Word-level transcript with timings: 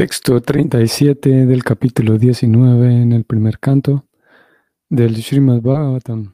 Texto 0.00 0.40
37 0.40 1.44
del 1.44 1.62
capítulo 1.62 2.16
19 2.16 3.02
en 3.02 3.12
el 3.12 3.24
primer 3.24 3.58
canto 3.58 4.06
del 4.88 5.22
Srimad 5.22 5.60
Bhagavatam. 5.60 6.32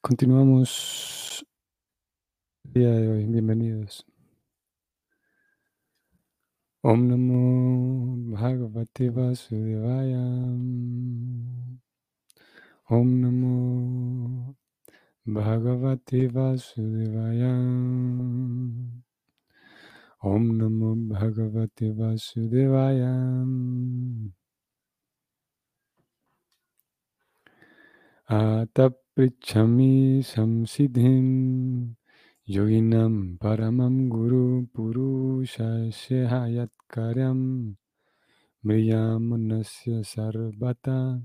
Continuamos 0.00 1.44
el 2.64 2.72
día 2.72 2.88
de 2.92 3.08
hoy. 3.10 3.26
Bienvenidos. 3.26 4.06
Om 6.80 7.06
Namo 7.06 8.16
Bhagavate 8.34 9.10
Vasudevaya. 9.10 10.24
Om 12.88 13.20
Namo 13.20 14.56
Bhagavate 15.26 16.28
Vasudevaya. 16.28 17.52
Om 20.22 20.54
Namo 20.54 20.94
Bhagavate 21.10 21.90
Vasudevaya. 21.98 23.42
Ataprichami 28.30 30.22
samsiddhim 30.22 31.96
yoginam 32.46 33.34
paramam 33.42 34.08
guru 34.08 34.62
purushasya 34.70 36.70
karyam 36.86 37.74
mriyamunasya 38.64 40.06
sarvata. 40.06 41.18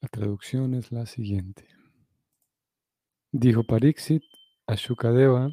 La 0.00 0.08
traducción 0.08 0.72
es 0.72 0.90
la 0.92 1.04
siguiente. 1.04 1.68
Dijo 3.32 3.64
Pariksit 3.64 4.22
a 4.66 4.76
Shukadeva, 4.76 5.52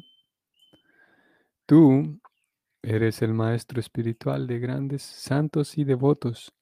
Tú 1.66 2.20
eres 2.80 3.22
el 3.22 3.34
maestro 3.34 3.80
espiritual 3.80 4.46
de 4.46 4.60
grandes 4.60 5.02
santos 5.02 5.76
y 5.76 5.82
devotos. 5.82 6.54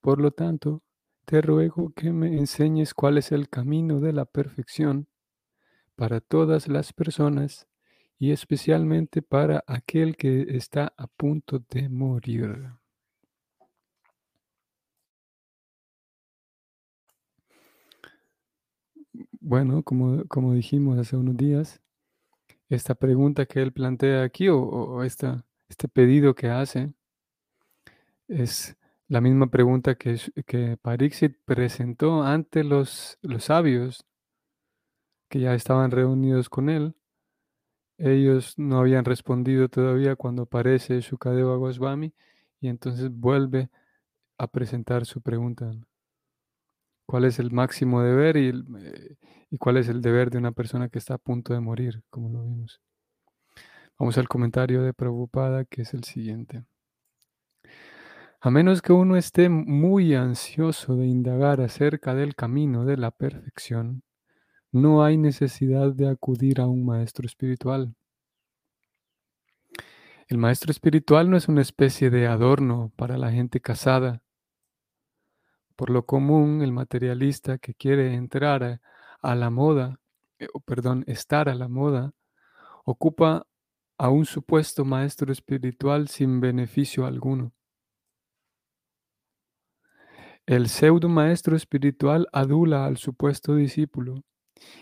Por 0.00 0.22
lo 0.22 0.30
tanto, 0.30 0.82
te 1.26 1.42
ruego 1.42 1.92
que 1.94 2.12
me 2.12 2.28
enseñes 2.38 2.94
cuál 2.94 3.18
es 3.18 3.30
el 3.30 3.50
camino 3.50 4.00
de 4.00 4.14
la 4.14 4.24
perfección 4.24 5.06
para 5.96 6.22
todas 6.22 6.66
las 6.66 6.94
personas 6.94 7.68
y 8.18 8.30
especialmente 8.32 9.20
para 9.20 9.64
aquel 9.66 10.16
que 10.16 10.56
está 10.56 10.94
a 10.96 11.08
punto 11.08 11.62
de 11.68 11.90
morir. 11.90 12.70
Bueno, 19.40 19.82
como, 19.82 20.24
como 20.24 20.54
dijimos 20.54 20.98
hace 20.98 21.16
unos 21.16 21.36
días, 21.36 21.82
esta 22.68 22.94
pregunta 22.94 23.46
que 23.46 23.60
él 23.62 23.72
plantea 23.72 24.22
aquí 24.22 24.48
o, 24.48 25.02
este 25.02 25.88
pedido 25.92 26.34
que 26.34 26.48
hace 26.48 26.92
es 28.28 28.76
la 29.08 29.20
misma 29.20 29.50
pregunta 29.50 29.94
que, 29.94 30.18
que 30.46 30.78
presentó 31.44 32.22
ante 32.22 32.64
los, 32.64 33.18
los 33.22 33.44
sabios 33.44 34.06
que 35.28 35.40
ya 35.40 35.54
estaban 35.54 35.90
reunidos 35.90 36.48
con 36.48 36.68
él. 36.68 36.94
Ellos 37.98 38.58
no 38.58 38.78
habían 38.78 39.04
respondido 39.04 39.68
todavía 39.68 40.16
cuando 40.16 40.42
aparece 40.42 41.00
Shukadeva 41.00 41.56
Goswami 41.56 42.14
y 42.60 42.68
entonces 42.68 43.10
vuelve 43.10 43.70
a 44.38 44.46
presentar 44.46 45.04
su 45.04 45.20
pregunta. 45.20 45.70
¿Cuál 47.10 47.24
es 47.24 47.38
el 47.38 47.50
máximo 47.52 48.02
deber 48.02 48.36
y, 48.36 48.48
eh, 48.50 49.16
y 49.50 49.56
cuál 49.56 49.78
es 49.78 49.88
el 49.88 50.02
deber 50.02 50.28
de 50.28 50.36
una 50.36 50.52
persona 50.52 50.90
que 50.90 50.98
está 50.98 51.14
a 51.14 51.18
punto 51.18 51.54
de 51.54 51.60
morir, 51.60 52.02
como 52.10 52.28
lo 52.28 52.42
vimos? 52.42 52.82
Vamos 53.98 54.18
al 54.18 54.28
comentario 54.28 54.82
de 54.82 54.92
Prabhupada, 54.92 55.64
que 55.64 55.80
es 55.80 55.94
el 55.94 56.04
siguiente. 56.04 56.66
A 58.42 58.50
menos 58.50 58.82
que 58.82 58.92
uno 58.92 59.16
esté 59.16 59.48
muy 59.48 60.14
ansioso 60.14 60.96
de 60.96 61.06
indagar 61.06 61.62
acerca 61.62 62.14
del 62.14 62.34
camino 62.34 62.84
de 62.84 62.98
la 62.98 63.10
perfección, 63.10 64.02
no 64.70 65.02
hay 65.02 65.16
necesidad 65.16 65.94
de 65.94 66.10
acudir 66.10 66.60
a 66.60 66.66
un 66.66 66.84
maestro 66.84 67.24
espiritual. 67.24 67.94
El 70.26 70.36
maestro 70.36 70.72
espiritual 70.72 71.30
no 71.30 71.38
es 71.38 71.48
una 71.48 71.62
especie 71.62 72.10
de 72.10 72.26
adorno 72.26 72.92
para 72.96 73.16
la 73.16 73.32
gente 73.32 73.60
casada 73.60 74.20
por 75.78 75.90
lo 75.90 76.04
común, 76.04 76.60
el 76.60 76.72
materialista 76.72 77.58
que 77.58 77.72
quiere 77.72 78.12
entrar 78.14 78.80
a, 79.22 79.34
la 79.36 79.48
moda, 79.48 80.00
eh, 80.40 80.48
perdón, 80.64 81.04
estar 81.06 81.48
a 81.48 81.54
la 81.54 81.68
moda, 81.68 82.10
ocupa 82.84 83.46
a 83.96 84.08
un 84.10 84.26
supuesto 84.26 84.84
maestro 84.84 85.30
espiritual 85.30 86.08
sin 86.08 86.40
beneficio 86.40 87.06
alguno. 87.06 87.52
El 90.46 90.68
pseudo 90.68 91.08
maestro 91.08 91.54
espiritual 91.54 92.26
adula 92.32 92.84
al 92.84 92.96
supuesto 92.96 93.54
discípulo, 93.54 94.24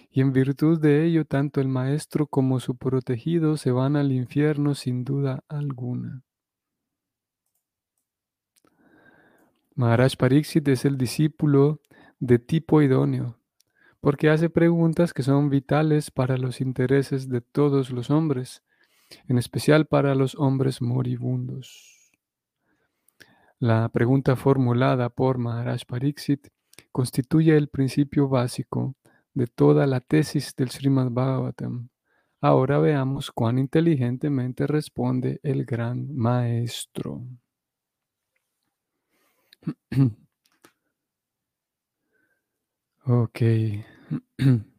y 0.09 0.23
en 0.23 0.33
virtud 0.33 0.81
de 0.81 1.05
ello 1.05 1.27
tanto 1.27 1.61
el 1.61 1.69
maestro 1.69 2.27
como 2.27 2.59
su 2.59 2.75
protegido 2.79 3.59
se 3.59 3.71
van 3.71 3.97
al 3.97 4.13
infierno 4.13 4.75
sin 4.75 5.05
duda 5.05 5.45
alguna. 5.49 6.23
Maharaj 9.79 10.17
Pariksit 10.17 10.67
es 10.69 10.87
el 10.87 10.97
discípulo 10.97 11.83
de 12.19 12.39
tipo 12.39 12.81
idóneo, 12.81 13.37
porque 14.01 14.31
hace 14.31 14.49
preguntas 14.49 15.13
que 15.13 15.23
son 15.23 15.51
vitales 15.51 16.11
para 16.11 16.39
los 16.39 16.63
intereses 16.63 17.29
de 17.29 17.43
todos 17.43 17.91
los 17.91 18.09
hombres, 18.09 18.63
en 19.29 19.37
especial 19.37 19.85
para 19.85 20.15
los 20.15 20.35
hombres 20.37 20.81
moribundos. 20.81 22.11
La 23.59 23.87
pregunta 23.91 24.35
formulada 24.35 25.11
por 25.11 25.37
Maharaj 25.37 25.83
Pariksit 25.87 26.49
constituye 26.91 27.55
el 27.55 27.69
principio 27.69 28.29
básico 28.31 28.95
de 29.35 29.47
toda 29.47 29.87
la 29.87 30.01
tesis 30.01 30.57
del 30.57 30.71
Srimad 30.71 31.11
Bhagavatam. 31.11 31.91
Ahora 32.41 32.79
veamos 32.79 33.31
cuán 33.31 33.59
inteligentemente 33.59 34.67
responde 34.67 35.39
el 35.43 35.67
gran 35.67 36.17
maestro. 36.17 37.27
Ok. 43.09 43.41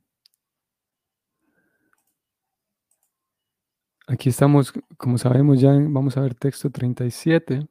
Aquí 4.07 4.29
estamos, 4.29 4.73
como 4.97 5.17
sabemos 5.17 5.59
ya, 5.61 5.71
vamos 5.71 6.17
a 6.17 6.21
ver 6.21 6.33
texto 6.35 6.69
37 6.69 7.67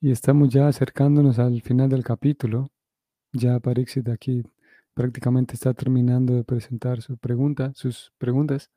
y 0.00 0.10
estamos 0.10 0.50
ya 0.50 0.68
acercándonos 0.68 1.38
al 1.38 1.62
final 1.62 1.88
del 1.88 2.04
capítulo. 2.04 2.70
Ya 3.32 3.58
Parixit 3.60 4.08
aquí 4.08 4.42
prácticamente 4.94 5.54
está 5.54 5.74
terminando 5.74 6.34
de 6.34 6.44
presentar 6.44 7.02
su 7.02 7.16
pregunta, 7.18 7.72
sus 7.74 8.12
preguntas. 8.18 8.70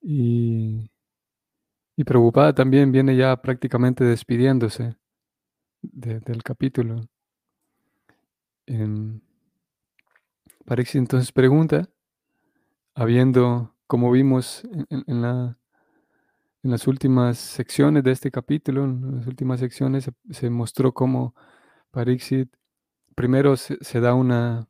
Y, 0.00 0.90
y 1.96 2.04
preocupada 2.04 2.54
también 2.54 2.92
viene 2.92 3.16
ya 3.16 3.36
prácticamente 3.40 4.04
despidiéndose 4.04 4.96
del 5.92 6.42
capítulo. 6.42 7.08
Eh, 8.66 9.20
entonces 10.94 11.32
pregunta, 11.32 11.88
habiendo, 12.94 13.74
como 13.86 14.10
vimos 14.10 14.62
en, 14.88 15.22
la, 15.22 15.58
en, 16.62 16.70
las 16.70 16.86
últimas 16.86 17.38
secciones 17.38 18.02
de 18.04 18.12
este 18.12 18.30
capítulo, 18.30 18.84
en 18.84 19.16
las 19.18 19.26
últimas 19.26 19.60
secciones 19.60 20.10
se, 20.30 20.50
mostró 20.50 20.92
cómo 20.92 21.34
Parixit 21.90 22.54
primero 23.14 23.56
se, 23.56 24.00
da 24.00 24.14
una 24.14 24.68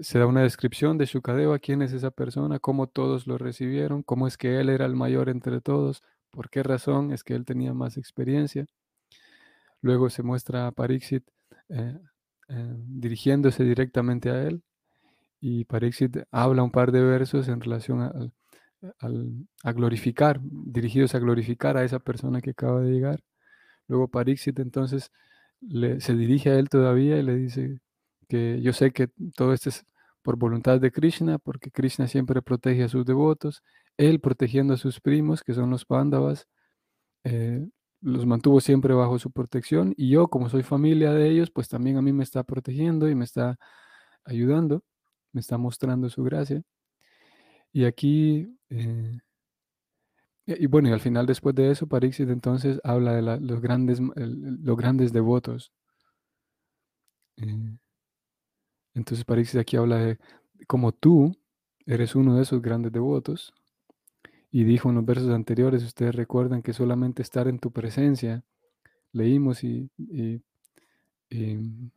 se 0.00 0.18
da 0.18 0.26
una 0.26 0.42
descripción 0.42 0.98
de 0.98 1.06
Shukadeva, 1.06 1.58
quién 1.58 1.82
es 1.82 1.92
esa 1.92 2.10
persona, 2.10 2.58
cómo 2.58 2.88
todos 2.88 3.26
lo 3.26 3.38
recibieron, 3.38 4.02
cómo 4.02 4.26
es 4.26 4.36
que 4.36 4.60
él 4.60 4.68
era 4.68 4.86
el 4.86 4.96
mayor 4.96 5.28
entre 5.28 5.60
todos, 5.60 6.02
por 6.30 6.50
qué 6.50 6.62
razón 6.62 7.12
es 7.12 7.24
que 7.24 7.34
él 7.34 7.44
tenía 7.44 7.74
más 7.74 7.96
experiencia. 7.96 8.66
Luego 9.82 10.08
se 10.10 10.22
muestra 10.22 10.66
a 10.68 10.72
Pariksit 10.72 11.24
eh, 11.68 11.98
eh, 12.48 12.74
dirigiéndose 12.86 13.64
directamente 13.64 14.30
a 14.30 14.42
él 14.44 14.62
y 15.40 15.64
Pariksit 15.64 16.18
habla 16.30 16.62
un 16.62 16.70
par 16.70 16.92
de 16.92 17.02
versos 17.02 17.48
en 17.48 17.60
relación 17.60 18.00
a, 18.00 19.72
glorificar, 19.72 20.40
dirigidos 20.42 21.14
a 21.14 21.18
glorificar 21.18 21.76
a 21.76 21.84
esa 21.84 21.98
persona 21.98 22.40
que 22.40 22.50
acaba 22.50 22.80
de 22.80 22.92
llegar. 22.92 23.20
Luego 23.88 24.08
Pariksit 24.08 24.58
entonces 24.60 25.10
se 25.98 26.14
dirige 26.16 26.50
a 26.50 26.58
él 26.58 26.68
todavía 26.68 27.18
y 27.18 27.22
le 27.22 27.36
dice 27.36 27.80
que 28.28 28.60
yo 28.62 28.72
sé 28.72 28.92
que 28.92 29.08
todo 29.36 29.52
esto 29.52 29.68
es 29.68 29.84
por 30.22 30.36
voluntad 30.36 30.80
de 30.80 30.92
Krishna, 30.92 31.38
porque 31.38 31.70
Krishna 31.70 32.06
siempre 32.06 32.42
protege 32.42 32.84
a 32.84 32.88
sus 32.88 33.04
devotos, 33.04 33.62
él 33.96 34.20
protegiendo 34.20 34.74
a 34.74 34.76
sus 34.76 35.00
primos, 35.00 35.42
que 35.42 35.54
son 35.54 35.70
los 35.70 35.84
Pandavas, 35.84 36.46
eh, 37.24 37.68
los 38.02 38.26
mantuvo 38.26 38.60
siempre 38.60 38.94
bajo 38.94 39.18
su 39.18 39.30
protección 39.32 39.94
y 39.96 40.10
yo, 40.10 40.28
como 40.28 40.48
soy 40.50 40.62
familia 40.64 41.12
de 41.12 41.30
ellos, 41.30 41.50
pues 41.50 41.68
también 41.68 41.96
a 41.98 42.02
mí 42.02 42.12
me 42.12 42.24
está 42.24 42.44
protegiendo 42.44 43.08
y 43.08 43.14
me 43.14 43.24
está 43.24 43.58
ayudando, 44.24 44.84
me 45.32 45.40
está 45.40 45.58
mostrando 45.58 46.08
su 46.10 46.24
gracia. 46.24 46.62
Y 47.72 47.84
aquí, 47.84 48.58
eh, 48.70 49.18
Y, 50.46 50.66
bueno, 50.66 50.88
y 50.88 50.92
al 50.92 51.00
final, 51.00 51.26
después 51.26 51.54
de 51.54 51.70
eso, 51.70 51.86
Pariksit 51.86 52.28
entonces 52.28 52.80
habla 52.84 53.12
de 53.14 53.22
los, 53.40 53.60
grandes, 53.60 54.00
los 54.00 54.76
grandes 54.76 55.12
devotos. 55.12 55.72
Eh, 57.36 57.78
entonces 58.94 59.24
Pariksit 59.24 59.60
aquí 59.60 59.76
habla 59.76 59.96
de 59.98 60.18
como 60.66 60.92
tú 60.92 61.36
eres 61.86 62.14
uno 62.14 62.36
de 62.36 62.42
esos 62.42 62.62
grandes 62.62 62.92
devotos. 62.92 63.52
Y 64.54 64.64
dijo 64.64 64.90
en 64.90 64.96
los 64.96 65.06
versos 65.06 65.30
anteriores, 65.30 65.82
ustedes 65.82 66.14
recuerdan 66.14 66.60
que 66.62 66.74
solamente 66.74 67.22
estar 67.22 67.48
en 67.48 67.58
tu 67.58 67.72
presencia, 67.72 68.44
leímos 69.12 69.64
y, 69.64 69.90
mm, 71.30 71.88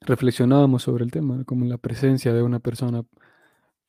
reflexionábamos 0.00 0.82
sobre 0.82 1.04
el 1.04 1.12
tema, 1.12 1.44
como 1.44 1.64
la 1.64 1.78
presencia 1.78 2.32
de 2.32 2.42
una 2.42 2.58
persona, 2.58 3.04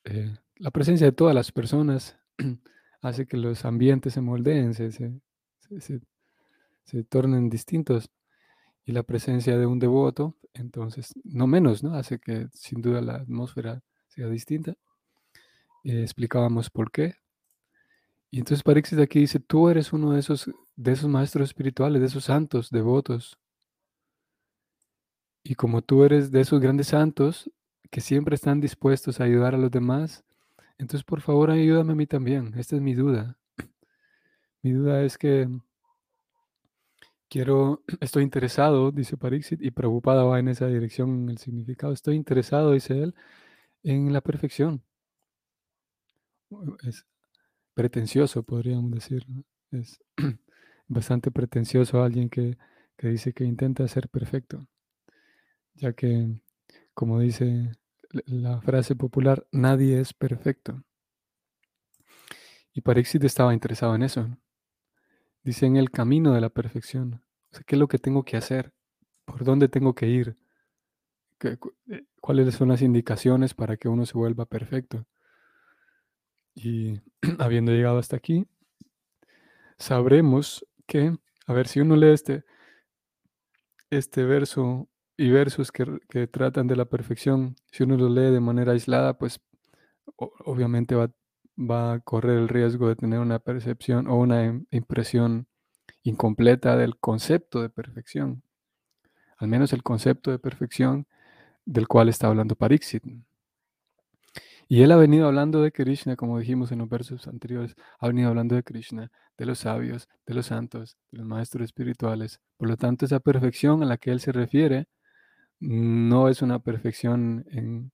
eh, 0.04 0.38
la 0.58 0.70
presencia 0.70 1.08
de 1.08 1.12
todas 1.12 1.34
las 1.34 1.52
personas 1.52 2.20
hace 3.02 3.26
que 3.26 3.38
los 3.38 3.66
ambientes 3.66 4.14
se 4.14 4.22
moldeen, 4.22 4.76
se, 4.76 4.92
se, 4.92 5.12
tornen 7.10 7.50
distintos. 7.50 8.12
Y 8.86 8.92
la 8.92 9.04
presencia 9.04 9.58
de 9.58 9.66
un 9.66 9.80
devoto, 9.80 10.36
entonces, 10.54 11.14
no 11.24 11.48
menos, 11.48 11.84
¿no? 11.84 11.96
Hace 11.96 12.20
que 12.20 12.50
sin 12.54 12.82
duda 12.82 13.02
la 13.02 13.16
atmósfera 13.16 13.82
sea 14.10 14.28
distinta. 14.28 14.76
Eh, 15.84 16.02
explicábamos 16.02 16.70
por 16.70 16.92
qué. 16.92 17.16
Y 18.32 18.40
entonces 18.40 18.64
Parixis 18.64 19.00
aquí 19.00 19.20
dice, 19.20 19.40
tú 19.40 19.70
eres 19.70 19.94
uno 19.94 20.12
de 20.14 20.20
esos, 20.20 20.50
de 20.76 20.92
esos 20.92 21.10
maestros 21.10 21.50
espirituales, 21.50 22.02
de 22.02 22.08
esos 22.08 22.26
santos 22.26 22.70
devotos. 22.72 23.38
Y 25.44 25.56
como 25.56 25.82
tú 25.82 26.04
eres 26.04 26.32
de 26.32 26.42
esos 26.42 26.60
grandes 26.60 26.88
santos 26.88 27.52
que 27.92 28.02
siempre 28.02 28.36
están 28.36 28.60
dispuestos 28.60 29.20
a 29.20 29.26
ayudar 29.26 29.54
a 29.56 29.58
los 29.58 29.70
demás, 29.72 30.24
entonces, 30.78 31.04
por 31.04 31.22
favor, 31.22 31.52
ayúdame 31.52 31.94
a 31.94 31.96
mí 31.96 32.08
también. 32.08 32.54
Esta 32.58 32.76
es 32.76 32.82
mi 32.82 32.94
duda. 32.94 33.38
Mi 34.64 34.72
duda 34.72 35.04
es 35.04 35.18
que 35.18 35.48
quiero, 37.30 37.84
estoy 38.02 38.24
interesado, 38.24 38.92
dice 38.92 39.18
Parixit, 39.18 39.62
y 39.62 39.72
preocupada 39.72 40.24
va 40.24 40.40
en 40.40 40.48
esa 40.48 40.68
dirección 40.68 41.24
en 41.24 41.30
el 41.30 41.38
significado. 41.38 41.94
Estoy 41.94 42.16
interesado, 42.16 42.72
dice 42.72 43.02
él, 43.02 43.16
en 43.84 44.14
la 44.14 44.22
perfección. 44.22 44.84
Es 46.84 47.06
pretencioso, 47.74 48.44
podríamos 48.44 48.92
decir. 48.92 49.26
Es 49.72 50.00
bastante 50.88 51.32
pretencioso 51.32 52.04
alguien 52.04 52.30
que, 52.30 52.58
que 52.98 53.10
dice 53.10 53.34
que 53.34 53.44
intenta 53.44 53.88
ser 53.88 54.10
perfecto, 54.10 54.68
ya 55.76 55.94
que, 55.94 56.42
como 56.94 57.20
dice 57.20 57.72
la 58.26 58.62
frase 58.62 58.96
popular, 58.96 59.48
nadie 59.52 60.00
es 60.00 60.14
perfecto. 60.14 60.84
Y 62.74 62.82
Parexit 62.82 63.24
estaba 63.24 63.54
interesado 63.54 63.96
en 63.96 64.04
eso. 64.04 64.38
Dice 65.44 65.66
en 65.66 65.78
el 65.78 65.92
camino 65.92 66.34
de 66.34 66.42
la 66.42 66.50
perfección. 66.50 67.22
¿Qué 67.66 67.76
es 67.76 67.80
lo 67.80 67.88
que 67.88 68.00
tengo 68.00 68.24
que 68.24 68.38
hacer? 68.38 68.74
¿Por 69.26 69.44
dónde 69.44 69.68
tengo 69.68 69.94
que 69.94 70.08
ir? 70.08 70.38
Eh, 71.44 71.58
¿Cuáles 72.22 72.56
son 72.56 72.70
las 72.70 72.82
indicaciones 72.82 73.54
para 73.54 73.78
que 73.78 73.90
uno 73.90 74.06
se 74.06 74.18
vuelva 74.18 74.46
perfecto? 74.46 75.06
Y 76.56 77.02
habiendo 77.40 77.72
llegado 77.72 77.98
hasta 77.98 78.16
aquí, 78.16 78.48
sabremos 79.78 80.66
que, 80.88 81.16
a 81.48 81.54
ver, 81.54 81.68
si 81.68 81.80
uno 81.80 81.96
lee 81.96 82.12
este, 82.12 82.44
este 83.90 84.24
verso 84.24 84.90
y 85.18 85.30
versos 85.30 85.72
que, 85.72 86.28
tratan 86.28 86.68
de 86.68 86.76
la 86.76 86.86
perfección, 86.86 87.56
si 87.72 87.84
uno 87.84 87.98
lo 87.98 88.10
lee 88.10 88.32
de 88.32 88.40
manera 88.40 88.74
aislada, 88.74 89.18
pues 89.18 89.40
obviamente 90.18 90.96
va, 90.96 91.12
va, 91.58 91.94
a 91.94 92.00
correr 92.00 92.38
el 92.38 92.50
riesgo 92.50 92.88
de 92.88 92.96
tener 92.96 93.20
una 93.20 93.40
percepción 93.40 94.08
o 94.08 94.16
una 94.16 94.62
impresión 94.72 95.48
incompleta 96.04 96.76
del 96.78 96.98
concepto 96.98 97.62
de 97.62 97.70
perfección, 97.70 98.44
al 99.38 99.48
menos 99.48 99.74
el 99.74 99.84
concepto 99.84 100.32
de 100.32 100.40
perfección 100.40 101.08
del 101.66 101.88
cual 101.88 102.10
está 102.10 102.28
hablando 102.28 102.56
Pariksit. 102.56 103.04
Y 104.68 104.82
él 104.82 104.92
ha 104.92 104.96
venido 104.96 105.28
hablando 105.28 105.62
de 105.62 105.72
Krishna, 105.72 106.16
como 106.16 106.40
dijimos 106.40 106.72
en 106.72 106.80
los 106.80 106.90
versos 106.90 107.28
anteriores, 107.28 107.76
ha 108.00 108.08
venido 108.08 108.30
hablando 108.30 108.56
de 108.56 108.64
Krishna, 108.64 109.12
de 109.38 109.46
los 109.46 109.60
sabios, 109.60 110.08
de 110.26 110.34
los 110.34 110.48
santos, 110.48 110.98
de 111.12 111.20
los 111.20 111.28
maestros 111.28 111.66
espirituales. 111.66 112.40
Por 112.58 112.70
lo 112.70 112.78
tanto, 112.78 113.06
esa 113.06 113.20
perfección 113.20 113.84
a 113.84 113.86
la 113.86 113.98
que 113.98 114.12
él 114.12 114.20
se 114.20 114.32
refiere 114.32 114.88
no 115.60 116.30
es 116.30 116.42
una 116.42 116.60
perfección 116.60 117.46
en... 117.50 117.92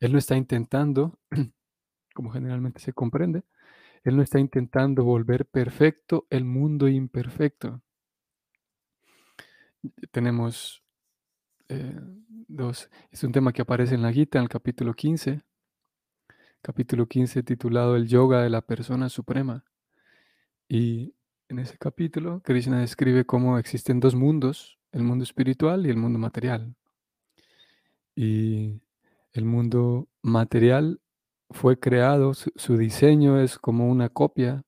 Él 0.00 0.12
no 0.12 0.18
está 0.18 0.36
intentando, 0.36 1.18
como 2.14 2.30
generalmente 2.30 2.80
se 2.80 2.92
comprende, 2.92 3.44
él 4.04 4.16
no 4.16 4.22
está 4.22 4.38
intentando 4.38 5.04
volver 5.04 5.46
perfecto 5.46 6.26
el 6.30 6.44
mundo 6.44 6.88
imperfecto. 6.88 7.82
Tenemos 10.10 10.82
eh, 11.68 11.98
dos, 12.48 12.88
es 13.10 13.24
un 13.24 13.32
tema 13.32 13.52
que 13.52 13.62
aparece 13.62 13.94
en 13.94 14.02
la 14.02 14.12
Gita, 14.12 14.38
en 14.38 14.44
el 14.44 14.48
capítulo 14.48 14.94
15, 14.94 15.42
capítulo 16.66 17.06
15 17.06 17.44
titulado 17.44 17.94
El 17.94 18.08
Yoga 18.08 18.42
de 18.42 18.50
la 18.50 18.60
Persona 18.60 19.08
Suprema. 19.08 19.64
Y 20.68 21.14
en 21.48 21.60
ese 21.60 21.78
capítulo, 21.78 22.40
Krishna 22.42 22.80
describe 22.80 23.24
cómo 23.24 23.56
existen 23.56 24.00
dos 24.00 24.16
mundos, 24.16 24.76
el 24.90 25.04
mundo 25.04 25.22
espiritual 25.22 25.86
y 25.86 25.90
el 25.90 25.96
mundo 25.96 26.18
material. 26.18 26.74
Y 28.16 28.80
el 29.32 29.44
mundo 29.44 30.08
material 30.22 31.00
fue 31.50 31.78
creado, 31.78 32.34
su, 32.34 32.76
diseño 32.76 33.40
es 33.40 33.60
como 33.60 33.88
una 33.88 34.08
copia 34.08 34.64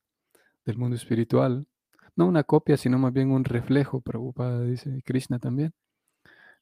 del 0.65 0.79
mundo 0.79 0.95
espiritual. 0.95 1.67
No 2.15 2.29
una 2.29 2.45
copia, 2.45 2.77
sino 2.77 3.01
más 3.01 3.13
bien 3.13 3.33
un 3.33 3.43
reflejo, 3.43 4.03
preocupada, 4.03 4.63
dice 4.63 5.03
Krishna 5.05 5.41
también. 5.41 5.75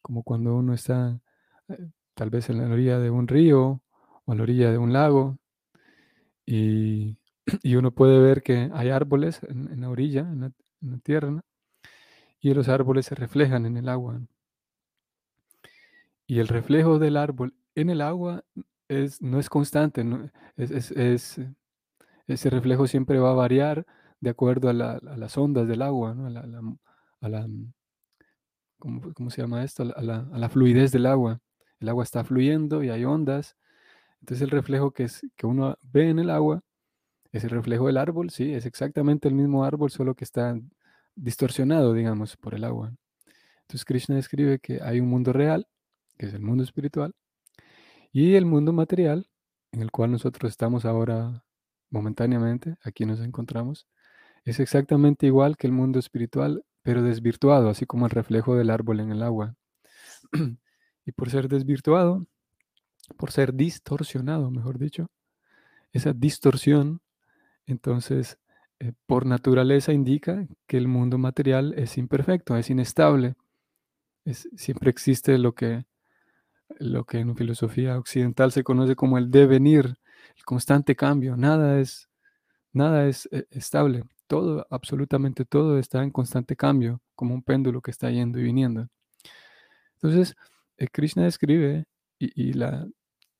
Como 0.01 0.23
cuando 0.23 0.57
uno 0.57 0.73
está 0.73 1.21
eh, 1.69 1.91
tal 2.15 2.31
vez 2.31 2.49
en 2.49 2.57
la 2.57 2.73
orilla 2.73 2.99
de 2.99 3.11
un 3.11 3.29
río 3.29 3.83
a 4.27 4.35
la 4.35 4.43
orilla 4.43 4.71
de 4.71 4.79
un 4.79 4.93
lago 4.93 5.39
y, 6.47 7.17
uno 7.77 7.91
puede 7.93 8.19
ver 8.19 8.43
que 8.43 8.71
hay 8.73 8.91
árboles 8.91 9.41
en, 9.49 9.81
la 9.81 9.91
orilla, 9.91 10.21
en 10.21 10.41
la, 10.41 10.99
tierra, 11.03 11.43
y 12.41 12.53
los 12.55 12.69
árboles 12.69 13.07
se 13.07 13.15
reflejan 13.15 13.67
en 13.67 13.77
el 13.77 13.89
agua. 13.89 14.21
Y 16.27 16.41
el 16.41 16.49
reflejo 16.49 16.99
del 16.99 17.17
árbol 17.17 17.55
en 17.75 17.91
el 17.91 18.01
agua 18.01 18.45
es, 18.89 19.23
no 19.23 19.39
es 19.39 19.49
constante, 19.49 20.05
Es, 20.57 20.93
ese 22.27 22.51
reflejo 22.51 22.87
siempre 22.87 23.19
va 23.19 23.31
a 23.31 23.35
variar 23.35 23.87
de 24.21 24.31
acuerdo 24.31 24.69
a, 24.69 24.73
las 24.73 25.39
ondas 25.39 25.69
del 25.69 25.83
agua, 25.83 26.15
¿no? 26.15 26.27
a 27.21 27.29
la, 27.29 27.47
¿cómo, 28.79 29.31
se 29.31 29.43
llama 29.43 29.63
esto? 29.63 29.83
A 29.95 30.03
la, 30.03 30.49
fluidez 30.49 30.93
del 30.93 31.07
agua. 31.07 31.41
El 31.81 31.89
agua 31.89 32.05
está 32.05 32.25
fluyendo 32.25 32.83
y 32.83 32.91
hay 32.91 33.05
ondas. 33.05 33.57
Entonces 34.21 34.43
el 34.43 34.51
reflejo 34.51 34.93
que, 34.93 35.05
es, 35.05 35.27
que 35.37 35.47
uno 35.47 35.77
ve 35.83 36.11
en 36.11 36.19
el 36.19 36.31
agua 36.31 36.63
es 37.33 37.45
el 37.45 37.51
reflejo 37.51 37.87
del 37.87 37.99
árbol, 37.99 38.31
sí, 38.31 38.55
es 38.55 38.67
exactamente 38.67 39.29
el 39.29 39.35
mismo 39.35 39.65
árbol, 39.65 39.91
solo 39.91 40.15
que 40.15 40.25
está 40.25 40.59
distorsionado, 41.15 41.93
digamos, 41.93 42.37
por 42.37 42.55
el 42.55 42.65
agua. 42.65 42.95
Entonces 43.63 43.85
Krishna 43.85 44.17
describe 44.17 44.59
que 44.59 44.81
hay 44.83 45.01
un 45.01 45.09
mundo 45.09 45.33
real 45.33 45.67
que 46.17 46.27
es 46.27 46.35
el 46.35 46.43
mundo 46.43 46.65
espiritual, 46.65 47.15
y 48.13 48.35
el 48.35 48.47
mundo 48.47 48.73
material, 48.73 49.29
en 49.73 49.83
el 49.83 49.91
cual 49.91 50.13
nosotros 50.13 50.51
estamos 50.51 50.85
ahora 50.85 51.45
momentáneamente, 51.91 52.77
aquí 52.83 53.05
nos 53.05 53.21
encontramos, 53.21 53.87
es 54.45 54.61
exactamente 54.61 55.27
igual 55.27 55.57
que 55.57 55.67
el 55.67 55.73
mundo 55.73 55.99
espiritual, 55.99 56.65
pero 56.83 57.03
desvirtuado, 57.03 57.69
así 57.69 57.85
como 57.87 58.07
el 58.07 58.11
reflejo 58.11 58.57
del 58.57 58.71
árbol 58.71 59.01
en 59.01 59.11
el 59.11 59.23
agua. 59.23 59.57
y 61.05 61.13
por 61.13 61.31
ser 61.31 61.49
desvirtuado, 61.49 62.27
por 63.17 63.33
ser 63.33 63.55
distorsionado, 63.55 64.51
mejor 64.51 64.79
dicho, 64.79 65.09
esa 65.93 66.13
distorsión, 66.13 67.01
entonces, 67.67 68.39
eh, 68.81 68.93
por 69.07 69.27
naturaleza 69.27 69.93
indica 69.93 70.47
que 70.67 70.77
el 70.77 70.89
mundo 70.89 71.19
material 71.19 71.75
es 71.77 71.99
imperfecto, 71.99 72.57
es 72.57 72.71
inestable. 72.71 73.35
Es, 74.25 74.49
siempre 74.57 74.91
existe 74.91 75.39
lo 75.39 75.55
que 75.55 75.87
lo 76.79 77.05
que 77.05 77.19
en 77.19 77.37
filosofía 77.37 77.99
occidental 77.99 78.53
se 78.53 78.65
conoce 78.65 78.97
como 78.97 79.19
el 79.19 79.31
devenir, 79.31 79.97
el 80.37 80.45
constante 80.45 80.97
cambio. 80.97 81.37
Nada 81.37 81.81
es, 81.81 82.09
nada 82.73 83.07
es 83.07 83.29
eh, 83.33 83.47
estable. 83.51 84.05
Todo, 84.27 84.67
absolutamente 84.71 85.45
todo 85.45 85.79
está 85.79 86.03
en 86.03 86.11
constante 86.11 86.57
cambio, 86.57 87.01
como 87.15 87.35
un 87.35 87.43
péndulo 87.43 87.81
que 87.81 87.91
está 87.91 88.11
yendo 88.11 88.39
y 88.41 88.45
viniendo. 88.45 88.89
Entonces, 89.95 90.37
eh, 90.79 90.89
Krishna 90.89 91.25
describe, 91.25 91.87
y, 92.19 92.53
la, 92.55 92.87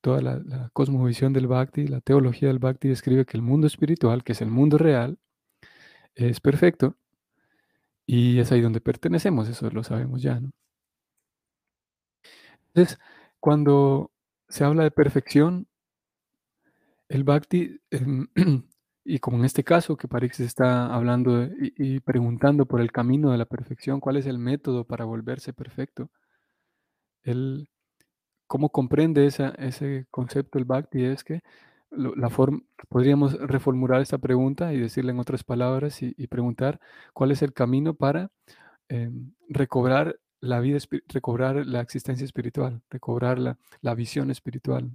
toda 0.01 0.21
la, 0.21 0.69
cosmovisión 0.73 1.33
del 1.33 1.47
Bhakti, 1.47 1.87
la 1.87 2.01
teología 2.01 2.49
del 2.49 2.59
Bhakti 2.59 2.87
describe 2.89 3.25
que 3.25 3.37
el 3.37 3.43
mundo 3.43 3.67
espiritual, 3.67 4.23
que 4.23 4.33
es 4.33 4.41
el 4.41 4.51
mundo 4.51 4.77
real, 4.77 5.17
es 6.15 6.39
perfecto, 6.39 6.95
y 8.05 8.39
es 8.39 8.51
ahí 8.51 8.61
donde 8.61 8.81
pertenecemos, 8.81 9.49
eso 9.49 9.69
lo 9.71 9.83
sabemos 9.83 10.21
ya. 10.21 10.41
Entonces, 12.73 12.99
cuando 13.39 14.11
se 14.49 14.63
habla 14.63 14.83
de 14.83 14.91
perfección, 14.91 15.67
el 17.09 17.23
bhakti 17.23 17.79
em, 17.91 18.27
y 19.05 19.19
como 19.19 19.37
en 19.37 19.45
este 19.45 19.63
caso 19.63 19.97
que 19.97 20.07
Parix 20.07 20.39
está 20.39 20.93
hablando 20.93 21.43
y, 21.45 21.73
y, 21.77 21.99
preguntando 22.01 22.65
por 22.65 22.81
el 22.81 22.91
camino 22.91 23.31
de 23.31 23.37
la 23.37 23.45
perfección, 23.45 23.99
cuál 23.99 24.17
es 24.17 24.25
el 24.25 24.39
método 24.39 24.85
para 24.85 25.05
volverse 25.05 25.53
perfecto, 25.53 26.11
él, 27.23 27.69
¿cómo 28.47 28.69
comprende 28.71 29.25
esa, 29.25 29.49
ese 29.57 30.07
concepto 30.11 30.57
el 30.57 30.65
Bhakti? 30.65 31.03
Es 31.05 31.23
que 31.23 31.41
la 31.91 32.29
forma, 32.29 32.61
podríamos 32.89 33.33
reformular 33.33 34.01
esta 34.01 34.17
pregunta 34.17 34.73
y 34.73 34.79
decirle 34.79 35.11
en 35.11 35.19
otras 35.19 35.43
palabras 35.43 36.01
y, 36.01 36.27
preguntar 36.27 36.79
cuál 37.13 37.31
es 37.31 37.41
el 37.41 37.53
camino 37.53 37.93
para 37.93 38.29
eh, 38.89 39.09
recobrar 39.49 40.19
la 40.41 40.59
vida, 40.59 40.79
recobrar 41.07 41.65
la 41.65 41.81
existencia 41.81 42.25
espiritual, 42.25 42.81
recobrar 42.89 43.39
la, 43.39 43.57
la 43.81 43.95
visión 43.95 44.31
espiritual. 44.31 44.91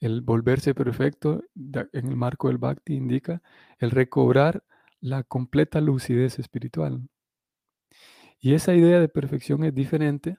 El 0.00 0.22
volverse 0.22 0.74
perfecto 0.74 1.44
en 1.54 2.06
el 2.08 2.16
marco 2.16 2.48
del 2.48 2.58
bhakti 2.58 2.94
indica 2.94 3.42
el 3.78 3.90
recobrar 3.90 4.64
la 5.00 5.22
completa 5.22 5.80
lucidez 5.80 6.38
espiritual. 6.38 7.08
Y 8.40 8.54
esa 8.54 8.74
idea 8.74 9.00
de 9.00 9.08
perfección 9.08 9.64
es 9.64 9.74
diferente 9.74 10.38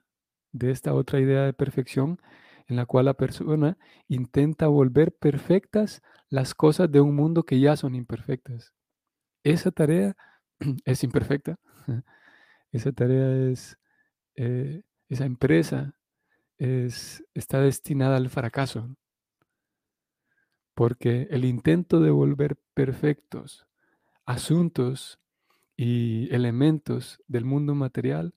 de 0.52 0.70
esta 0.70 0.94
otra 0.94 1.20
idea 1.20 1.44
de 1.44 1.52
perfección 1.52 2.20
en 2.68 2.76
la 2.76 2.86
cual 2.86 3.06
la 3.06 3.14
persona 3.14 3.78
intenta 4.08 4.66
volver 4.66 5.12
perfectas 5.12 6.02
las 6.28 6.54
cosas 6.54 6.90
de 6.90 7.00
un 7.00 7.14
mundo 7.14 7.44
que 7.44 7.60
ya 7.60 7.76
son 7.76 7.94
imperfectas. 7.94 8.74
Esa 9.44 9.70
tarea 9.70 10.16
es 10.84 11.04
imperfecta. 11.04 11.56
Esa 12.72 12.92
tarea 12.92 13.50
es, 13.50 13.78
eh, 14.34 14.82
esa 15.08 15.24
empresa 15.24 15.94
es, 16.58 17.24
está 17.32 17.60
destinada 17.60 18.16
al 18.16 18.28
fracaso 18.28 18.96
porque 20.76 21.26
el 21.30 21.46
intento 21.46 22.00
de 22.00 22.10
volver 22.10 22.58
perfectos 22.74 23.66
asuntos 24.26 25.18
y 25.74 26.32
elementos 26.34 27.22
del 27.28 27.46
mundo 27.46 27.74
material 27.74 28.34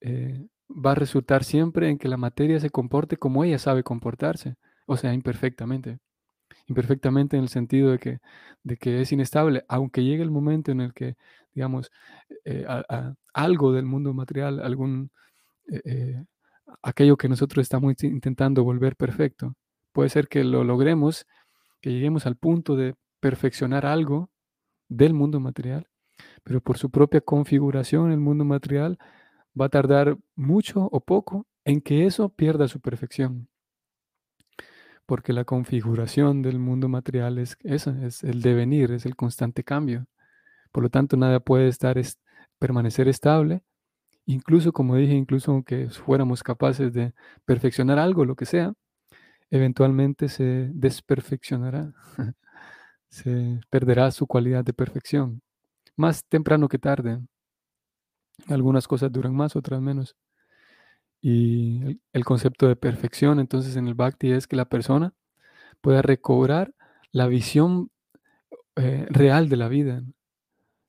eh, 0.00 0.46
va 0.70 0.92
a 0.92 0.94
resultar 0.94 1.44
siempre 1.44 1.88
en 1.88 1.98
que 1.98 2.08
la 2.08 2.16
materia 2.16 2.60
se 2.60 2.70
comporte 2.70 3.16
como 3.16 3.44
ella 3.44 3.58
sabe 3.58 3.82
comportarse, 3.82 4.56
o 4.86 4.96
sea, 4.96 5.12
imperfectamente. 5.14 5.98
Imperfectamente 6.66 7.36
en 7.36 7.44
el 7.44 7.48
sentido 7.48 7.90
de 7.90 7.98
que, 7.98 8.18
de 8.62 8.76
que 8.76 9.00
es 9.00 9.12
inestable, 9.12 9.64
aunque 9.68 10.04
llegue 10.04 10.22
el 10.22 10.30
momento 10.30 10.72
en 10.72 10.80
el 10.80 10.94
que, 10.94 11.16
digamos, 11.52 11.90
eh, 12.44 12.64
algo 13.34 13.72
del 13.72 13.86
mundo 13.86 14.14
material, 14.14 14.60
algún, 14.60 15.10
eh, 15.84 16.24
aquello 16.82 17.16
que 17.16 17.28
nosotros 17.28 17.62
estamos 17.62 17.94
intentando 18.04 18.64
volver 18.64 18.96
perfecto, 18.96 19.54
puede 19.92 20.10
ser 20.10 20.28
que 20.28 20.44
lo 20.44 20.64
logremos 20.64 21.26
que 21.80 21.90
lleguemos 21.90 22.26
al 22.26 22.36
punto 22.36 22.76
de 22.76 22.94
perfeccionar 23.20 23.86
algo 23.86 24.30
del 24.88 25.14
mundo 25.14 25.40
material, 25.40 25.88
pero 26.44 26.60
por 26.60 26.78
su 26.78 26.90
propia 26.90 27.20
configuración 27.20 28.12
el 28.12 28.20
mundo 28.20 28.44
material 28.44 28.98
va 29.58 29.66
a 29.66 29.68
tardar 29.68 30.16
mucho 30.36 30.88
o 30.92 31.00
poco 31.00 31.46
en 31.64 31.80
que 31.80 32.06
eso 32.06 32.28
pierda 32.30 32.68
su 32.68 32.80
perfección. 32.80 33.48
Porque 35.06 35.32
la 35.32 35.44
configuración 35.44 36.42
del 36.42 36.58
mundo 36.58 36.88
material 36.88 37.38
es 37.38 37.56
eso, 37.64 37.90
es 38.02 38.22
el 38.22 38.42
devenir, 38.42 38.92
es 38.92 39.06
el 39.06 39.16
constante 39.16 39.64
cambio. 39.64 40.06
Por 40.72 40.84
lo 40.84 40.90
tanto, 40.90 41.16
nada 41.16 41.40
puede 41.40 41.68
estar 41.68 42.00
permanecer 42.58 43.08
estable. 43.08 43.62
Incluso, 44.26 44.72
como 44.72 44.96
dije, 44.96 45.14
incluso 45.14 45.52
aunque 45.52 45.88
fuéramos 45.90 46.42
capaces 46.42 46.92
de 46.92 47.14
perfeccionar 47.44 47.98
algo, 47.98 48.24
lo 48.24 48.36
que 48.36 48.46
sea, 48.46 48.74
eventualmente 49.50 50.28
se 50.28 50.70
desperfeccionará, 50.72 51.92
se 53.08 53.60
perderá 53.70 54.10
su 54.12 54.26
cualidad 54.26 54.64
de 54.64 54.72
perfección, 54.72 55.42
más 55.96 56.24
temprano 56.24 56.68
que 56.68 56.78
tarde. 56.78 57.20
Algunas 58.48 58.88
cosas 58.88 59.12
duran 59.12 59.34
más, 59.34 59.56
otras 59.56 59.80
menos. 59.80 60.16
Y 61.20 62.00
el, 62.12 62.24
concepto 62.24 62.66
de 62.66 62.76
perfección 62.76 63.40
entonces 63.40 63.76
en 63.76 63.86
el 63.86 63.94
bhakti 63.94 64.32
es 64.32 64.46
que 64.46 64.56
la 64.56 64.64
persona 64.64 65.12
pueda 65.82 66.00
recobrar 66.00 66.74
la 67.12 67.26
visión 67.26 67.90
eh, 68.76 69.06
real 69.10 69.48
de 69.50 69.56
la 69.56 69.68
vida, 69.68 70.02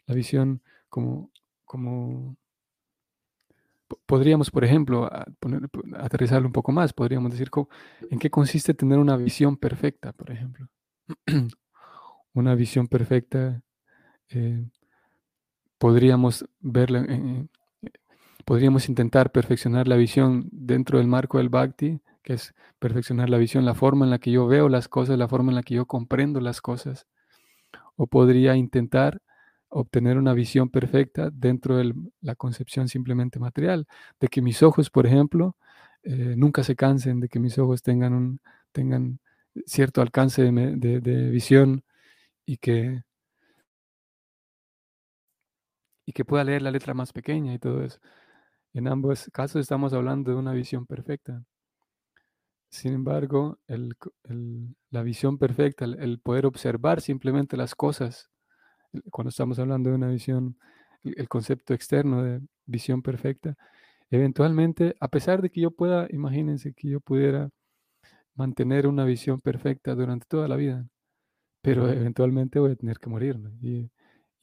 la 0.06 0.16
visión 0.16 0.62
como, 0.90 1.32
como 1.66 2.38
podríamos, 4.06 4.52
por 4.52 4.64
ejemplo, 4.64 5.10
aterrizarlo 5.98 6.48
un 6.48 6.54
poco 6.54 6.72
más, 6.72 6.94
podríamos 6.94 7.32
decir 7.32 7.50
en 8.10 8.20
qué 8.20 8.30
consiste 8.30 8.74
tener 8.74 9.00
una 9.00 9.18
visión 9.18 9.58
perfecta, 9.58 10.14
por 10.14 10.32
ejemplo. 10.32 10.68
una 12.34 12.56
visión 12.56 12.88
perfecta, 12.88 13.62
eh, 14.30 14.66
podríamos 15.82 16.46
podríamos 18.46 18.88
intentar 18.88 19.32
perfeccionar 19.32 19.88
la 19.88 19.96
visión 19.96 20.48
dentro 20.52 21.00
del 21.00 21.08
marco 21.08 21.40
del 21.40 21.50
bhakti, 21.50 22.02
que 22.22 22.34
es 22.34 22.54
perfeccionar 22.78 23.32
la 23.32 23.40
visión, 23.40 23.66
la 23.66 23.74
forma 23.74 24.06
en 24.06 24.12
la 24.12 24.20
que 24.20 24.30
yo 24.30 24.46
veo 24.46 24.70
las 24.70 24.88
cosas, 24.88 25.18
la 25.18 25.28
forma 25.28 25.52
en 25.52 25.56
la 25.56 25.64
que 25.64 25.74
yo 25.74 25.88
comprendo 25.88 26.40
las 26.40 26.62
cosas. 26.62 27.08
O 27.96 28.06
podría 28.06 28.56
intentar 28.56 29.22
obtener 29.70 30.20
una 30.20 30.34
visión 30.34 30.70
perfecta 30.70 31.32
dentro 31.34 31.78
de 31.78 31.96
la 32.22 32.36
concepción 32.36 32.88
simplemente 32.88 33.40
material, 33.40 33.88
de 34.20 34.28
que 34.28 34.44
mis 34.44 34.62
ojos, 34.62 34.92
por 34.92 35.08
ejemplo, 35.08 35.56
eh, 36.04 36.36
nunca 36.38 36.64
se 36.64 36.76
cansen, 36.76 37.22
de 37.22 37.28
que 37.28 37.40
mis 37.40 37.58
ojos 37.58 37.82
tengan, 37.82 38.14
un, 38.14 38.40
tengan 38.72 39.20
cierto 39.66 40.04
alcance 40.04 40.44
de, 40.44 41.30
visión 41.32 41.84
y 42.46 42.58
que, 42.58 43.02
y 46.06 46.14
que 46.14 46.26
pueda 46.26 46.44
leer 46.44 46.62
la 46.62 46.72
letra 46.72 46.94
más 46.94 47.14
pequeña 47.14 47.54
y 47.54 47.60
todo 47.60 47.84
eso. 47.84 48.00
En 48.74 48.88
ambos 48.88 49.30
casos 49.34 49.62
estamos 49.62 49.94
hablando 49.94 50.32
de 50.32 50.38
una 50.38 50.54
visión 50.54 50.86
perfecta. 50.86 51.44
Sin 52.70 52.94
embargo, 52.94 53.60
la 54.90 55.04
visión 55.04 55.38
perfecta, 55.38 55.86
el, 55.86 56.20
poder 56.20 56.46
observar 56.46 57.02
simplemente 57.02 57.58
las 57.58 57.76
cosas 57.76 58.30
cuando 59.10 59.30
estamos 59.30 59.60
hablando 59.60 59.90
de 59.90 59.96
una 59.98 60.10
visión, 60.10 60.58
el 61.04 61.28
concepto 61.30 61.74
externo 61.74 62.24
de 62.24 62.42
visión 62.66 63.02
perfecta, 63.02 63.56
eventualmente, 64.10 64.96
a 65.00 65.08
pesar 65.10 65.42
de 65.42 65.50
que 65.50 65.62
yo 65.62 65.72
pueda, 65.72 66.08
imagínense 66.12 66.74
que 66.74 66.90
yo 66.90 67.02
pudiera 67.02 67.50
mantener 68.36 68.88
una 68.88 69.06
visión 69.06 69.42
perfecta 69.42 69.96
durante 69.96 70.26
toda 70.28 70.48
la 70.48 70.56
vida, 70.56 70.88
pero 71.62 71.90
eventualmente 71.90 72.60
voy 72.60 72.72
a 72.72 72.76
tener 72.76 73.00
que 73.00 73.10
morir. 73.10 73.38
Y, 73.62 73.90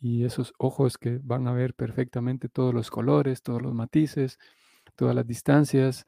esos 0.01 0.53
ojos 0.59 0.99
que 0.99 1.21
van 1.23 1.49
a 1.49 1.53
ver 1.53 1.75
perfectamente 1.75 2.49
todos 2.49 2.75
los 2.75 2.91
colores, 2.91 3.43
todos 3.43 3.63
los 3.63 3.75
matices, 3.75 4.39
todas 4.97 5.15
las 5.15 5.27
distancias, 5.27 6.07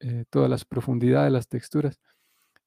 eh, 0.00 0.24
todas 0.30 0.50
las 0.50 0.64
profundidades, 0.64 1.32
las 1.32 1.48
texturas, 1.48 2.00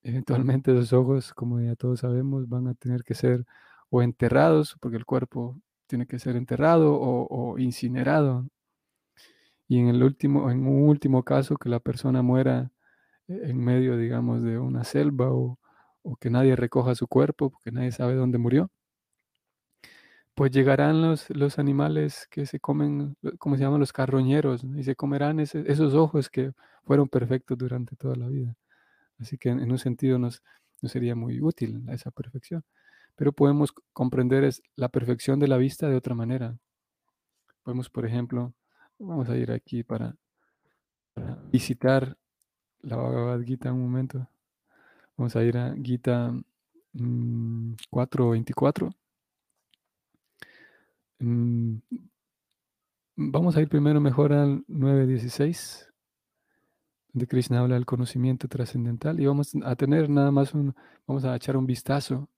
eventualmente 0.03 0.71
esos 0.71 0.93
ojos, 0.93 1.33
como 1.33 1.59
ya 1.61 1.75
todos 1.75 2.01
sabemos, 2.01 2.49
van 2.49 2.67
a 2.67 2.73
tener 2.75 3.03
que 3.03 3.13
ser 3.15 3.45
o 3.89 4.01
enterrados, 4.01 4.77
porque 4.79 4.97
el 4.97 5.05
cuerpo 5.05 5.59
tiene 5.87 6.05
que 6.07 6.19
ser 6.19 6.35
enterrado 6.35 6.97
o, 6.99 7.57
incinerado. 7.59 8.47
Y 9.67 9.79
en 9.79 9.87
el 9.89 10.03
último, 10.03 10.51
en 10.51 10.65
un 10.67 10.89
último 10.89 11.23
caso, 11.23 11.57
que 11.57 11.69
la 11.69 11.79
persona 11.79 12.21
muera 12.21 12.71
en 13.27 13.57
medio, 13.57 13.97
digamos, 13.97 14.43
de 14.43 14.57
una 14.59 14.83
selva 14.83 15.31
o, 15.31 15.57
que 16.19 16.29
nadie 16.29 16.55
recoja 16.55 16.95
su 16.95 17.07
cuerpo, 17.07 17.51
porque 17.51 17.71
nadie 17.71 17.91
sabe 17.91 18.15
dónde 18.15 18.37
murió, 18.39 18.71
pues 20.39 20.53
llegarán 20.53 21.01
los, 21.01 21.29
los 21.31 21.59
animales 21.59 22.25
que 22.31 22.45
se 22.45 22.61
comen, 22.61 23.17
como 23.39 23.57
se 23.57 23.63
llaman 23.63 23.81
los 23.81 23.91
carroñeros, 23.91 24.63
y 24.63 24.83
se 24.83 24.95
comerán 24.95 25.41
esos 25.41 25.93
ojos 25.93 26.29
que 26.29 26.53
fueron 26.85 27.09
perfectos 27.09 27.57
durante 27.57 27.97
toda 27.97 28.15
la 28.15 28.29
vida. 28.29 28.55
Así 29.17 29.37
que 29.37 29.49
en, 29.49 29.69
un 29.69 29.77
sentido 29.77 30.17
nos, 30.17 30.41
no 30.81 30.87
sería 30.87 31.13
muy 31.13 31.41
útil 31.41 31.83
esa 31.89 32.09
perfección 32.09 32.63
pero 33.17 33.33
podemos 33.33 33.73
comprender 33.91 34.45
es 34.45 34.61
la 34.77 34.87
perfección 34.87 35.41
de 35.41 35.49
la 35.49 35.57
vista 35.57 35.89
de 35.89 35.97
otra 35.97 36.15
manera. 36.15 36.57
Podemos, 37.63 37.89
por 37.89 38.05
ejemplo, 38.05 38.53
vamos 38.97 39.27
a 39.27 39.35
ir 39.35 39.51
aquí 39.51 39.83
para, 39.83 40.15
visitar 41.51 42.17
la 42.79 42.95
Bhagavad 42.95 43.41
Gita 43.41 43.73
un 43.73 43.81
momento. 43.81 44.25
Vamos 45.17 45.35
a 45.35 45.43
ir 45.43 45.57
a 45.57 45.75
Gita 45.75 46.31
4.24. 46.93 48.95
Mm, 51.19 51.77
vamos 53.15 53.55
a 53.55 53.61
ir 53.61 53.69
primero 53.69 54.01
mejor 54.01 54.33
al 54.33 54.65
9.16, 54.67 55.87
donde 57.13 57.27
Krishna 57.27 57.59
habla 57.59 57.75
del 57.75 57.85
conocimiento 57.85 58.47
trascendental 58.47 59.19
y 59.19 59.25
vamos 59.25 59.53
a 59.63 59.75
tener 59.75 60.09
nada 60.09 60.31
más 60.31 60.53
un, 60.53 60.75
vamos 61.05 61.25
a 61.25 61.35
echar 61.35 61.57
un 61.57 61.65
vistazo 61.65 62.29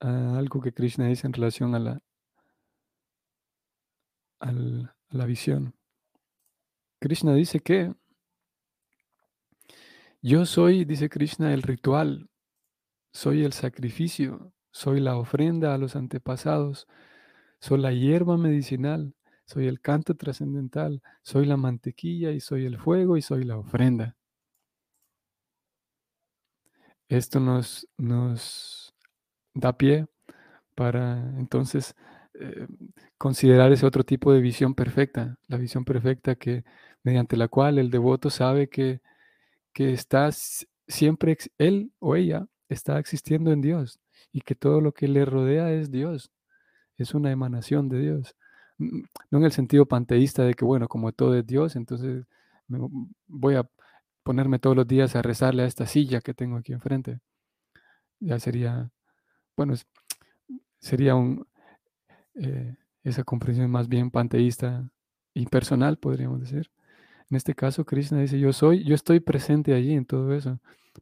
algo 0.00 0.60
que 0.60 0.72
Krishna 0.72 1.06
dice 1.06 1.26
en 1.26 1.32
relación 1.32 1.74
a 1.74 1.78
la, 1.78 2.02
a 4.40 4.52
la 5.10 5.26
visión. 5.26 5.74
Krishna 7.00 7.34
dice 7.34 7.60
que 7.60 7.94
yo 10.20 10.46
soy, 10.46 10.84
dice 10.84 11.08
Krishna, 11.08 11.52
el 11.52 11.62
ritual. 11.62 12.28
soy 13.12 13.44
el 13.44 13.52
sacrificio, 13.52 14.52
soy 14.70 15.00
la 15.00 15.16
ofrenda 15.16 15.74
a 15.74 15.78
los 15.78 15.96
antepasados, 15.96 16.88
soy 17.64 17.80
la 17.80 17.92
hierba 17.92 18.36
medicinal, 18.36 19.14
soy 19.46 19.68
el 19.68 19.80
canto 19.80 20.14
trascendental, 20.14 21.00
soy 21.22 21.46
la 21.46 21.56
mantequilla 21.56 22.30
y 22.32 22.40
soy 22.40 22.66
el 22.66 22.78
fuego 22.78 23.16
y 23.16 23.22
soy 23.22 23.44
la 23.44 23.56
ofrenda. 23.56 24.16
Esto 27.08 27.40
nos, 27.40 27.88
da 29.54 29.78
pie 29.78 30.06
para 30.74 31.20
entonces 31.38 31.94
eh, 32.34 32.66
considerar 33.16 33.72
ese 33.72 33.86
otro 33.86 34.04
tipo 34.04 34.30
de 34.30 34.42
visión 34.42 34.74
perfecta, 34.74 35.38
la 35.48 35.56
visión 35.56 35.86
perfecta 35.86 36.34
que 36.34 36.64
mediante 37.02 37.34
la 37.38 37.48
cual 37.48 37.78
el 37.78 37.90
devoto 37.90 38.28
sabe 38.28 38.68
que, 38.68 39.00
que 39.72 39.96
siempre, 40.86 41.38
él 41.56 41.92
o 41.98 42.14
ella 42.14 42.46
está 42.68 42.98
existiendo 42.98 43.52
en 43.52 43.62
Dios 43.62 44.00
y 44.32 44.42
que 44.42 44.54
todo 44.54 44.82
lo 44.82 44.92
que 44.92 45.08
le 45.08 45.24
rodea 45.24 45.72
es 45.72 45.90
Dios, 45.90 46.30
es 46.98 47.14
una 47.14 47.30
emanación 47.30 47.88
de 47.88 48.00
Dios. 48.00 48.36
No 48.78 49.38
en 49.38 49.44
el 49.44 49.52
sentido 49.52 49.86
panteísta 49.86 50.44
de 50.44 50.54
que, 50.54 50.64
bueno, 50.64 50.88
como 50.88 51.12
todo 51.12 51.36
es 51.36 51.46
Dios, 51.46 51.76
entonces 51.76 52.26
voy 53.26 53.54
a 53.56 53.68
ponerme 54.22 54.58
todos 54.58 54.76
los 54.76 54.86
días 54.86 55.16
a 55.16 55.22
rezarle 55.22 55.62
a 55.62 55.66
esta 55.66 55.86
silla 55.86 56.20
que 56.20 56.34
tengo 56.34 56.56
aquí 56.56 56.72
enfrente. 56.72 57.20
Ya 58.20 58.38
sería, 58.38 58.90
bueno, 59.56 59.74
sería 60.80 61.14
un, 61.14 61.46
eh, 62.34 62.76
esa 63.04 63.24
comprensión 63.24 63.70
más 63.70 63.88
bien 63.88 64.10
panteísta 64.10 64.88
y 65.34 65.46
personal, 65.46 65.98
podríamos 65.98 66.40
decir. 66.40 66.70
En 67.30 67.36
este 67.36 67.54
caso, 67.54 67.84
Krishna 67.84 68.20
dice, 68.20 68.38
yo 68.38 68.52
soy, 68.52 68.84
yo 68.84 68.94
estoy 68.94 69.20
presente 69.20 69.74
allí 69.74 69.92
en 69.94 70.06
todo 70.06 70.34
eso, 70.34 70.60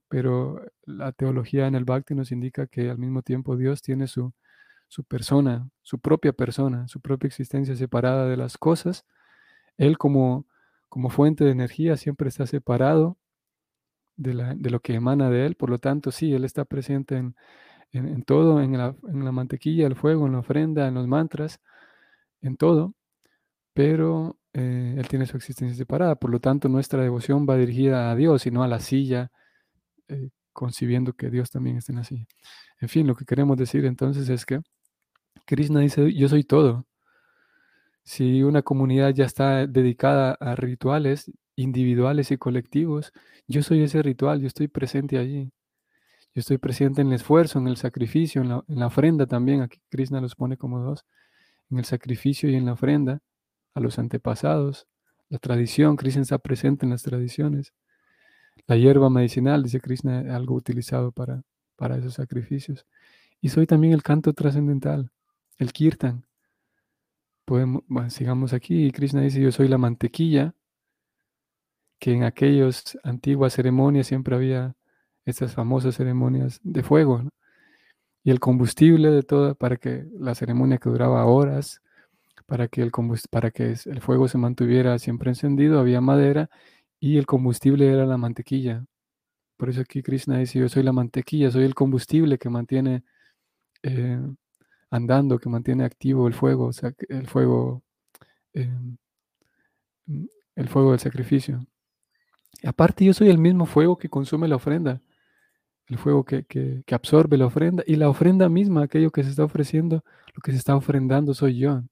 pero 0.09 0.65
la 0.85 1.13
teología 1.13 1.67
en 1.67 1.75
el 1.75 1.85
Bhakti 1.85 2.15
nos 2.15 2.33
indica 2.33 2.67
que 2.67 2.91
al 2.91 2.99
mismo 2.99 3.23
tiempo 3.23 3.57
Dios 3.57 3.83
tiene 3.83 4.07
su, 4.07 4.33
su 4.93 5.05
persona, 5.05 5.71
su 5.81 6.01
propia 6.01 6.35
persona, 6.35 6.87
su 6.87 7.01
propia 7.01 7.27
existencia 7.27 7.75
separada 7.75 8.27
de 8.27 8.37
las 8.37 8.59
cosas. 8.59 9.07
Él 9.79 9.97
como, 9.97 10.45
como 10.91 11.09
fuente 11.09 11.45
de 11.45 11.51
energía 11.51 11.97
siempre 11.97 12.29
está 12.29 12.47
separado 12.47 13.17
de, 14.17 14.35
la, 14.35 14.55
de, 14.55 14.69
lo 14.69 14.81
que 14.81 14.93
emana 14.93 15.31
de 15.31 15.47
él, 15.47 15.55
por 15.55 15.71
lo 15.71 15.79
tanto, 15.79 16.11
sí, 16.11 16.35
él 16.35 16.45
está 16.45 16.67
presente 16.67 17.17
en, 17.17 17.35
en, 17.93 18.23
todo, 18.23 18.61
en 18.61 18.77
la, 18.77 18.95
en 19.09 19.25
la, 19.25 19.33
mantequilla, 19.33 19.87
el 19.87 19.97
fuego, 19.97 20.27
en 20.27 20.33
la 20.33 20.41
ofrenda, 20.41 20.87
en 20.87 20.93
los 20.93 21.07
mantras, 21.09 21.59
en 22.43 22.59
todo, 22.59 22.95
pero 23.73 24.37
eh, 24.53 24.97
Él 24.99 25.09
tiene 25.09 25.25
su 25.25 25.39
existencia 25.39 25.75
separada. 25.75 26.17
Por 26.17 26.31
lo 26.31 26.39
tanto, 26.39 26.69
nuestra 26.69 27.03
devoción 27.03 27.47
va 27.49 27.57
dirigida 27.57 28.11
a 28.11 28.15
Dios 28.15 28.45
y 28.47 28.51
no 28.51 28.63
a 28.63 28.69
la 28.69 28.81
silla, 28.81 29.31
eh, 30.09 30.29
concibiendo 30.53 31.15
que 31.15 31.31
Dios 31.31 31.51
también 31.51 31.79
está 31.79 31.93
en 31.93 31.99
la 31.99 32.05
silla. 32.05 32.27
En 32.79 32.91
fin, 32.91 33.07
lo 33.07 33.15
que 33.15 33.25
queremos 33.25 33.57
decir 33.57 33.87
entonces 33.87 34.29
es 34.29 34.45
que 34.45 34.61
Krishna 35.47 35.81
dice, 35.81 36.13
yo 36.15 36.29
soy 36.29 36.45
todo. 36.45 36.87
Si 38.05 38.43
una 38.43 38.63
comunidad 38.63 39.15
ya 39.15 39.25
está 39.25 39.67
dedicada 39.67 40.37
a 40.41 40.57
rituales 40.57 41.31
individuales 41.57 42.31
y 42.31 42.39
colectivos, 42.39 43.13
yo 43.47 43.63
soy 43.63 43.83
ese 43.83 44.03
ritual, 44.03 44.41
yo 44.41 44.47
estoy 44.47 44.69
presente 44.69 45.19
allí. 45.19 45.53
Yo 46.35 46.41
estoy 46.41 46.59
presente 46.59 47.03
en 47.03 47.09
el 47.09 47.15
esfuerzo, 47.15 47.59
en 47.59 47.69
el 47.69 47.77
sacrificio, 47.77 48.41
en 48.43 48.79
la, 48.79 48.87
ofrenda 48.87 49.27
también. 49.27 49.61
Aquí 49.61 49.81
Krishna 49.91 50.21
los 50.21 50.35
pone 50.35 50.57
como 50.57 50.81
dos. 50.81 51.05
En 51.71 51.79
el 51.79 51.85
sacrificio 51.85 52.49
y 52.49 52.55
en 52.57 52.65
la 52.65 52.73
ofrenda 52.73 53.21
a 53.75 53.81
los 53.81 53.99
antepasados. 53.99 54.87
La 55.29 55.39
tradición, 55.39 55.97
Krishna 55.97 56.23
está 56.23 56.39
presente 56.39 56.87
en 56.87 56.91
las 56.91 57.03
tradiciones. 57.03 57.75
La 58.67 58.77
hierba 58.77 59.11
medicinal, 59.11 59.63
dice 59.63 59.81
Krishna, 59.81 60.35
algo 60.35 60.55
utilizado 60.55 61.13
para, 61.13 61.43
para 61.77 61.99
esos 61.99 62.15
sacrificios. 62.15 62.87
Y 63.43 63.51
soy 63.51 63.67
también 63.67 63.93
el 63.93 64.03
canto 64.03 64.33
trascendental, 64.33 65.11
el 65.59 65.73
kirtan. 65.73 66.27
Podemos, 67.45 67.83
sigamos 68.09 68.53
aquí. 68.53 68.91
Krishna 68.93 69.21
dice, 69.23 69.41
yo 69.41 69.53
soy 69.53 69.69
la 69.69 69.79
mantequilla, 69.79 70.55
que 71.99 72.13
en 72.13 72.25
aquellas 72.25 72.99
antiguas 73.05 73.55
ceremonias 73.55 74.07
siempre 74.09 74.35
había 74.35 74.75
estas 75.25 75.55
famosas 75.55 75.97
ceremonias 75.97 76.61
de 76.63 76.83
fuego. 76.83 77.23
Y 78.25 78.31
el 78.31 78.41
combustible 78.41 79.11
de 79.11 79.23
todo, 79.23 79.55
para 79.55 79.77
que 79.77 80.07
la 80.19 80.35
ceremonia 80.35 80.79
que 80.79 80.91
duraba 80.91 81.25
horas, 81.27 81.83
para 82.47 82.69
que, 82.69 82.83
el 82.83 82.93
para 83.31 83.51
que 83.51 83.75
el 83.87 84.01
fuego 84.01 84.29
se 84.29 84.39
mantuviera 84.39 84.99
siempre 84.99 85.31
encendido, 85.31 85.81
había 85.81 86.01
madera 86.01 86.51
y 87.01 87.19
el 87.19 87.27
combustible 87.27 87.91
era 87.91 88.07
la 88.07 88.17
mantequilla. 88.17 88.85
Por 89.57 89.71
eso 89.71 89.81
aquí 89.83 90.03
Krishna 90.03 90.39
dice, 90.39 90.59
yo 90.59 90.69
soy 90.69 90.83
la 90.83 90.93
mantequilla, 90.93 91.51
soy 91.51 91.65
el 91.65 91.75
combustible 91.75 92.39
que 92.39 92.49
mantiene 92.51 93.05
eh, 93.83 94.21
andando, 94.93 95.39
que 95.39 95.49
mantiene 95.49 95.85
activo 95.85 96.29
el 96.29 96.35
fuego, 96.35 96.71
el 97.09 97.27
fuego, 97.27 97.83
em, 98.53 98.97
el 100.55 100.69
fuego 100.69 100.93
del 100.93 101.01
sacrificio. 101.01 101.67
Y 102.63 102.69
aparte 102.69 103.05
yo 103.05 103.15
soy 103.15 103.31
el 103.31 103.39
mismo 103.39 103.67
fuego 103.67 103.99
que 103.99 104.09
consume 104.09 104.47
la 104.49 104.57
ofrenda 104.57 105.03
el 105.93 105.99
fuego 105.99 106.25
que, 106.25 106.85
absorbe 106.91 107.37
la 107.37 107.47
ofrenda 107.47 107.83
y 107.87 107.97
la 107.97 108.09
ofrenda 108.09 108.49
misma, 108.49 108.85
aquello 108.85 109.11
que 109.11 109.23
se 109.25 109.31
está 109.31 109.45
ofreciendo, 109.45 110.05
lo 110.35 110.41
que 110.43 110.53
se 110.53 110.59
está 110.59 110.77
ofrendando 110.77 111.35
soy 111.35 111.59
yo. 111.59 111.83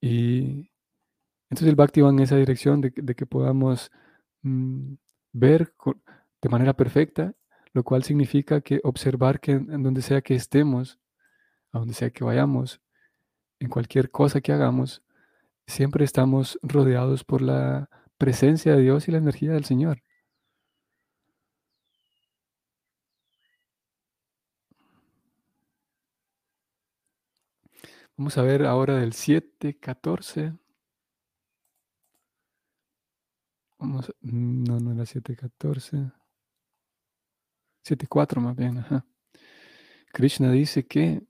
Y 0.00 0.70
entonces 1.50 1.68
el 1.68 1.74
Bhakti 1.76 2.00
va 2.00 2.10
en 2.10 2.20
esa 2.20 2.36
dirección 2.36 2.80
de, 2.80 2.92
que 2.92 3.26
podamos 3.26 3.90
mm, 4.42 4.94
ver 5.32 5.72
de 6.42 6.48
manera 6.48 6.74
perfecta, 6.74 7.34
lo 7.72 7.84
cual 7.84 8.04
significa 8.04 8.60
que 8.60 8.80
observar 8.84 9.40
que 9.40 9.52
en, 9.52 9.82
donde 9.82 10.02
sea 10.02 10.22
que 10.22 10.34
estemos, 10.34 10.98
a 11.72 11.78
donde 11.80 11.94
sea 11.94 12.10
que 12.10 12.24
vayamos, 12.24 12.80
en 13.60 13.68
cualquier 13.70 14.10
cosa 14.10 14.40
que 14.40 14.52
hagamos, 14.52 15.02
siempre 15.66 16.04
estamos 16.04 16.58
rodeados 16.62 17.24
por 17.24 17.42
la 17.42 17.88
presencia 18.18 18.74
de 18.76 18.82
Dios 18.82 19.08
y 19.08 19.12
la 19.12 19.18
energía 19.18 19.52
del 19.52 19.64
Señor. 19.64 20.02
Vamos 28.18 28.36
a 28.36 28.42
ver 28.42 28.64
ahora 28.66 28.96
del 28.96 29.12
7.14. 29.12 30.58
Vamos, 33.78 34.12
no, 34.20 34.80
no 34.80 34.92
era 34.92 35.04
7.14. 35.04 36.17
7.4 37.84 38.40
más 38.40 38.56
bien. 38.56 38.84
Krishna 40.12 40.50
dice 40.50 40.86
que 40.86 41.22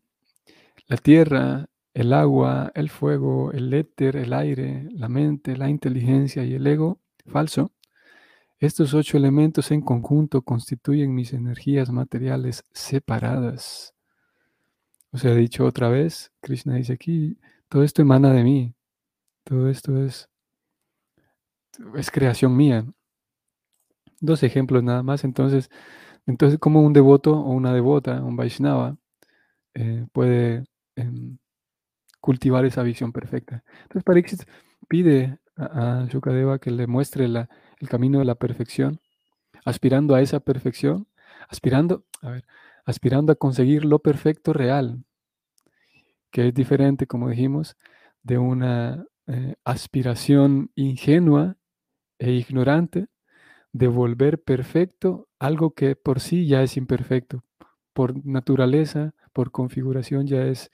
la 0.87 0.97
tierra, 0.97 1.69
el 1.95 2.13
agua, 2.13 2.73
el 2.75 2.91
fuego, 2.91 3.53
el 3.53 3.73
éter, 3.75 4.17
el 4.17 4.33
aire, 4.33 4.89
la 4.93 5.09
mente, 5.09 5.57
la 5.57 5.69
inteligencia 5.69 6.45
y 6.45 6.55
el 6.55 6.67
ego 6.67 7.01
falso, 7.27 7.73
estos 8.61 8.93
ocho 8.93 9.17
elementos 9.17 9.71
en 9.71 9.83
conjunto 9.83 10.43
constituyen 10.43 11.15
mis 11.15 11.33
energías 11.33 11.91
materiales 11.91 12.65
separadas. 12.73 13.95
O 15.13 15.19
sea, 15.19 15.33
dicho 15.35 15.65
otra 15.65 15.89
vez, 15.89 16.33
Krishna 16.41 16.75
dice 16.75 16.95
aquí, 16.95 17.39
todo 17.69 17.85
esto 17.85 18.03
emana 18.03 18.33
de 18.33 18.43
mí, 18.43 18.75
todo 19.45 19.69
esto 19.71 20.05
es, 20.05 20.29
es 21.95 22.11
creación 22.11 22.57
mía. 22.57 22.85
Dos 24.21 24.43
ejemplos 24.43 24.83
nada 24.83 25.05
más, 25.05 25.23
entonces, 25.23 25.71
entonces 26.29 26.59
como 26.59 26.83
un 26.83 26.93
devoto 26.93 27.33
o 27.33 27.51
una 27.53 27.73
devota, 27.73 28.23
un 28.23 28.37
Vaishnava, 28.37 28.99
eh, 29.75 30.07
puede 30.13 30.65
em, 30.95 31.39
cultivar 32.21 32.67
esa 32.67 32.83
visión 32.83 33.13
perfecta. 33.13 33.65
Entonces 33.85 34.05
Pariksit 34.05 34.43
pide 34.89 35.39
a, 35.57 36.03
a 36.03 36.07
Shukadeva 36.07 36.59
que 36.59 36.71
le 36.71 36.87
muestre 36.87 37.25
el 37.25 37.89
camino 37.89 38.19
de 38.19 38.27
la 38.27 38.35
perfección, 38.35 39.01
aspirando 39.65 40.15
a 40.15 40.21
esa 40.21 40.41
perfección, 40.41 41.09
aspirando, 41.49 42.05
a 42.21 42.31
ver, 42.31 42.45
aspirando 42.85 43.33
a 43.33 43.37
conseguir 43.37 43.87
lo 43.87 44.01
perfecto 44.01 44.53
real, 44.53 45.05
que 46.31 46.49
es 46.49 46.55
diferente, 46.55 47.07
como 47.07 47.31
dijimos, 47.31 47.77
de 48.23 48.37
una 48.37 49.07
eh, 49.29 49.55
aspiración 49.65 50.73
ingenua 50.75 51.57
e 52.19 52.33
ignorante 52.33 53.07
de 53.73 53.89
volver 53.89 54.43
perfecto 54.43 55.28
algo 55.39 55.73
que 55.73 55.97
por 55.97 56.21
sí 56.21 56.47
ya 56.47 56.63
es 56.63 56.77
imperfecto, 56.77 57.45
por 57.93 58.25
naturaleza, 58.27 59.15
por 59.33 59.51
configuración 59.51 60.27
ya 60.27 60.45
es 60.45 60.71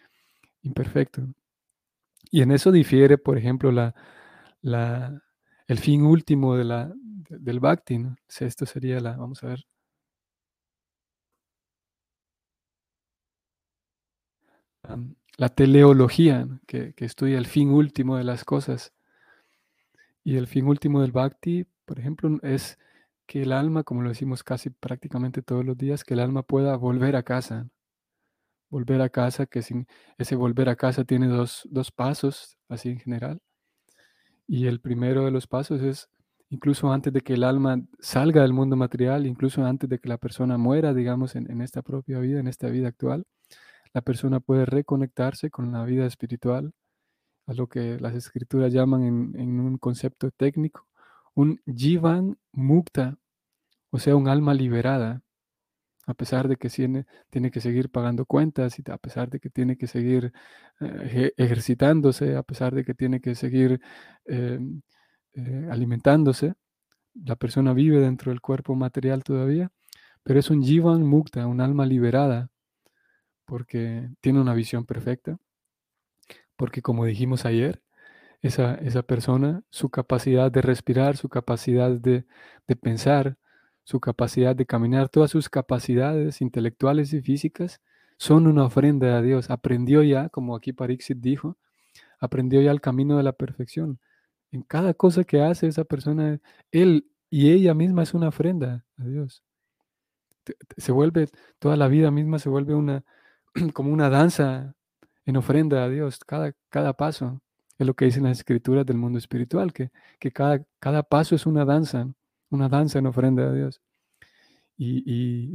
imperfecto. 0.63 1.27
Y 2.31 2.43
en 2.43 2.51
eso 2.53 2.73
difiere, 2.73 3.19
por 3.19 3.39
ejemplo, 3.39 3.71
la, 3.73 3.95
la, 4.63 5.23
el 5.69 5.79
fin 5.79 6.03
último 6.05 6.57
de 6.57 6.65
la, 6.65 6.93
del 7.29 7.61
bhakti. 7.61 7.99
Esto 8.41 8.67
sería 8.67 9.01
la, 9.01 9.17
vamos 9.17 9.43
a 9.45 9.49
ver, 9.49 9.67
la 15.37 15.49
teleología, 15.49 16.49
que, 16.67 16.95
estudia 16.99 17.39
el 17.39 17.47
fin 17.47 17.71
último 17.71 18.17
de 18.17 18.25
las 18.25 18.45
cosas. 18.45 18.93
Y 20.23 20.37
el 20.37 20.47
fin 20.47 20.67
último 20.67 21.03
del 21.03 21.13
bhakti, 21.13 21.67
por 21.85 21.99
ejemplo, 21.99 22.39
es 22.43 22.79
que 23.27 23.43
el 23.43 23.53
alma, 23.53 23.85
como 23.85 24.03
lo 24.03 24.11
decimos 24.11 24.43
casi 24.45 24.71
prácticamente 24.71 25.43
todos 25.43 25.65
los 25.65 25.77
días, 25.77 26.05
que 26.05 26.15
el 26.15 26.21
alma 26.21 26.43
pueda 26.43 26.77
volver 26.77 27.17
a 27.17 27.23
casa. 27.23 27.69
Volver 28.71 29.01
a 29.03 29.09
casa, 29.09 29.47
que 29.47 29.63
sin, 29.63 29.87
ese 30.19 30.37
volver 30.37 30.69
a 30.69 30.77
casa 30.77 31.05
tiene 31.05 31.29
dos, 31.29 31.63
dos 31.71 31.91
pasos, 31.93 32.59
así 32.69 32.91
en 32.91 32.99
general. 32.99 33.41
Y 34.47 34.67
el 34.67 34.81
primero 34.81 35.25
de 35.25 35.31
los 35.31 35.47
pasos 35.47 35.81
es 35.83 36.09
incluso 36.51 36.93
antes 36.93 37.13
de 37.13 37.21
que 37.23 37.35
el 37.35 37.45
alma 37.45 37.83
salga 38.01 38.43
del 38.43 38.53
mundo 38.53 38.77
material, 38.77 39.27
incluso 39.27 39.65
antes 39.65 39.89
de 39.89 39.99
que 39.99 40.09
la 40.09 40.19
persona 40.19 40.59
muera, 40.59 40.95
digamos, 40.95 41.37
en, 41.37 41.61
esta 41.63 41.83
propia 41.83 42.19
vida, 42.21 42.41
en 42.41 42.49
esta 42.49 42.69
vida 42.69 42.89
actual, 42.89 43.25
la 43.93 44.03
persona 44.03 44.41
puede 44.41 44.67
reconectarse 44.67 45.51
con 45.51 45.73
la 45.73 45.85
vida 45.85 46.07
espiritual, 46.07 46.73
a 47.47 47.55
lo 47.55 47.69
que 47.69 47.99
las 48.01 48.15
escrituras 48.15 48.73
llaman 48.73 49.03
en, 49.05 49.41
en 49.41 49.61
un 49.61 49.79
concepto 49.79 50.31
técnico 50.31 50.87
un 51.35 51.61
jivan 51.67 52.39
mukta, 52.53 53.19
o 53.91 53.99
sea, 53.99 54.17
un 54.17 54.29
alma 54.29 54.55
liberada, 54.55 55.23
a 56.07 56.15
pesar 56.15 56.49
de 56.49 56.57
que 56.57 56.69
tiene, 56.69 57.07
tiene 57.31 57.51
que 57.51 57.61
seguir 57.61 57.91
pagando 57.91 58.27
cuentas 58.27 58.79
y 58.79 58.83
a 58.91 58.99
pesar 58.99 59.31
de 59.31 59.41
que 59.41 59.51
tiene 59.51 59.77
que 59.77 59.87
seguir 59.87 60.33
eh, 60.81 61.33
ejercitándose, 61.37 62.37
a 62.37 62.43
pesar 62.43 62.75
de 62.75 62.85
que 62.85 62.95
tiene 62.95 63.21
que 63.21 63.35
seguir 63.35 63.81
em, 64.27 64.83
eh, 65.35 65.69
alimentándose, 65.71 66.55
la 67.15 67.37
persona 67.37 67.73
vive 67.75 68.01
dentro 68.01 68.31
del 68.33 68.41
cuerpo 68.41 68.75
material 68.75 69.25
todavía, 69.25 69.71
pero 70.25 70.41
es 70.41 70.51
un 70.51 70.63
jivan 70.63 71.03
mukta, 71.05 71.47
un 71.47 71.61
alma 71.61 71.87
liberada, 71.87 72.51
porque 73.47 74.09
tiene 74.21 74.41
una 74.41 74.55
visión 74.55 74.87
perfecta, 74.87 75.39
porque 76.57 76.83
como 76.83 77.05
dijimos 77.05 77.45
ayer, 77.47 77.83
esa, 78.45 78.75
esa 78.75 79.03
persona, 79.03 79.63
su 79.71 79.89
capacidad 79.89 80.53
de 80.53 80.61
respirar, 80.61 81.17
su 81.17 81.31
capacidad 81.31 81.91
de, 81.91 82.27
pensar, 82.79 83.39
su 83.85 84.01
capacidad 84.01 84.55
de 84.55 84.67
caminar, 84.67 85.09
todas 85.09 85.31
sus 85.31 85.49
capacidades 85.49 86.43
intelectuales 86.43 87.15
y 87.15 87.23
físicas 87.23 87.81
son 88.19 88.47
una 88.47 88.65
ofrenda 88.65 89.17
a 89.17 89.23
Dios. 89.23 89.49
Aprendió 89.49 90.03
ya, 90.03 90.29
como 90.29 90.55
aquí 90.57 90.75
Parixit 90.75 91.19
dijo, 91.21 91.57
aprendió 92.21 92.61
ya 92.61 92.71
el 92.71 92.83
camino 92.83 93.17
de 93.17 93.23
la 93.23 93.33
perfección. 93.33 93.99
En 94.53 94.61
cada 94.63 94.93
cosa 94.93 95.25
que 95.25 95.41
hace 95.41 95.67
esa 95.67 95.85
persona, 95.85 96.39
él 96.71 97.09
y 97.31 97.51
ella 97.51 97.73
misma 97.73 98.03
es 98.03 98.13
una 98.13 98.29
ofrenda 98.29 98.85
a 98.99 99.05
Dios. 99.05 99.43
Se 100.77 100.93
vuelve, 100.93 101.29
toda 101.59 101.77
la 101.79 101.89
vida 101.89 102.11
misma 102.11 102.39
se 102.39 102.51
vuelve 102.51 102.75
una, 102.75 103.05
como 103.73 103.91
una 103.91 104.11
danza 104.11 104.75
en 105.25 105.39
ofrenda 105.39 105.85
a 105.85 105.89
Dios, 105.89 106.19
cada, 106.19 106.53
cada 106.69 106.93
paso. 106.93 107.41
Es 107.79 107.87
lo 107.87 107.95
que 107.95 108.05
dicen 108.07 108.25
las 108.25 108.39
escrituras 108.39 108.87
del 108.87 108.97
mundo 108.97 109.19
espiritual, 109.19 109.73
que, 109.73 109.91
que 110.19 110.31
cada, 110.33 110.63
cada 110.79 111.03
paso 111.03 111.35
es 111.35 111.47
una 111.47 111.65
danza, 111.65 112.09
una 112.51 112.69
danza 112.69 112.99
en 112.99 113.07
ofrenda 113.07 113.45
a 113.45 113.53
Dios. 113.53 113.81
Y, 114.77 115.03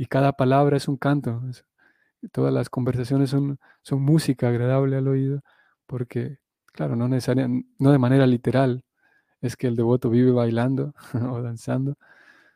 y, 0.01 0.05
cada 0.07 0.33
palabra 0.33 0.77
es 0.77 0.87
un 0.87 0.97
canto. 0.97 1.41
todas 2.31 2.53
las 2.53 2.69
conversaciones 2.69 3.29
son, 3.29 3.59
son 3.83 4.01
música 4.01 4.49
agradable 4.49 4.97
al 4.97 5.07
oído, 5.07 5.41
porque, 5.87 6.39
claro, 6.67 6.95
no, 6.95 7.07
necesariamente, 7.07 7.69
no 7.79 7.91
de 7.91 7.97
manera 7.99 8.27
literal 8.27 8.83
es 9.41 9.55
que 9.57 9.67
el 9.67 9.75
devoto 9.75 10.09
vive 10.09 10.31
bailando 10.31 10.93
o 11.31 11.41
danzando, 11.41 11.97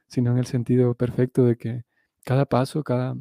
sino 0.08 0.32
en 0.32 0.38
el 0.38 0.46
sentido 0.46 0.96
perfecto 0.96 1.46
de 1.46 1.58
que 1.58 1.84
cada 2.26 2.46
paso, 2.46 2.84
cada, 2.84 3.16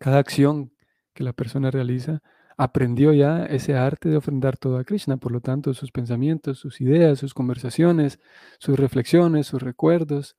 cada 0.00 0.18
acción 0.18 0.72
que 1.14 1.24
la 1.24 1.32
persona 1.32 1.70
realiza 1.70 2.22
aprendió 2.58 3.12
ya 3.12 3.46
ese 3.46 3.76
arte 3.76 4.08
de 4.10 4.16
ofrendar 4.16 4.58
todo 4.58 4.78
a 4.78 4.84
Krishna, 4.84 5.16
por 5.16 5.32
lo 5.32 5.40
tanto 5.40 5.72
sus 5.74 5.92
pensamientos, 5.92 6.58
sus 6.58 6.80
ideas, 6.80 7.20
sus 7.20 7.32
conversaciones, 7.32 8.18
sus 8.58 8.78
reflexiones, 8.78 9.46
sus 9.46 9.62
recuerdos, 9.62 10.36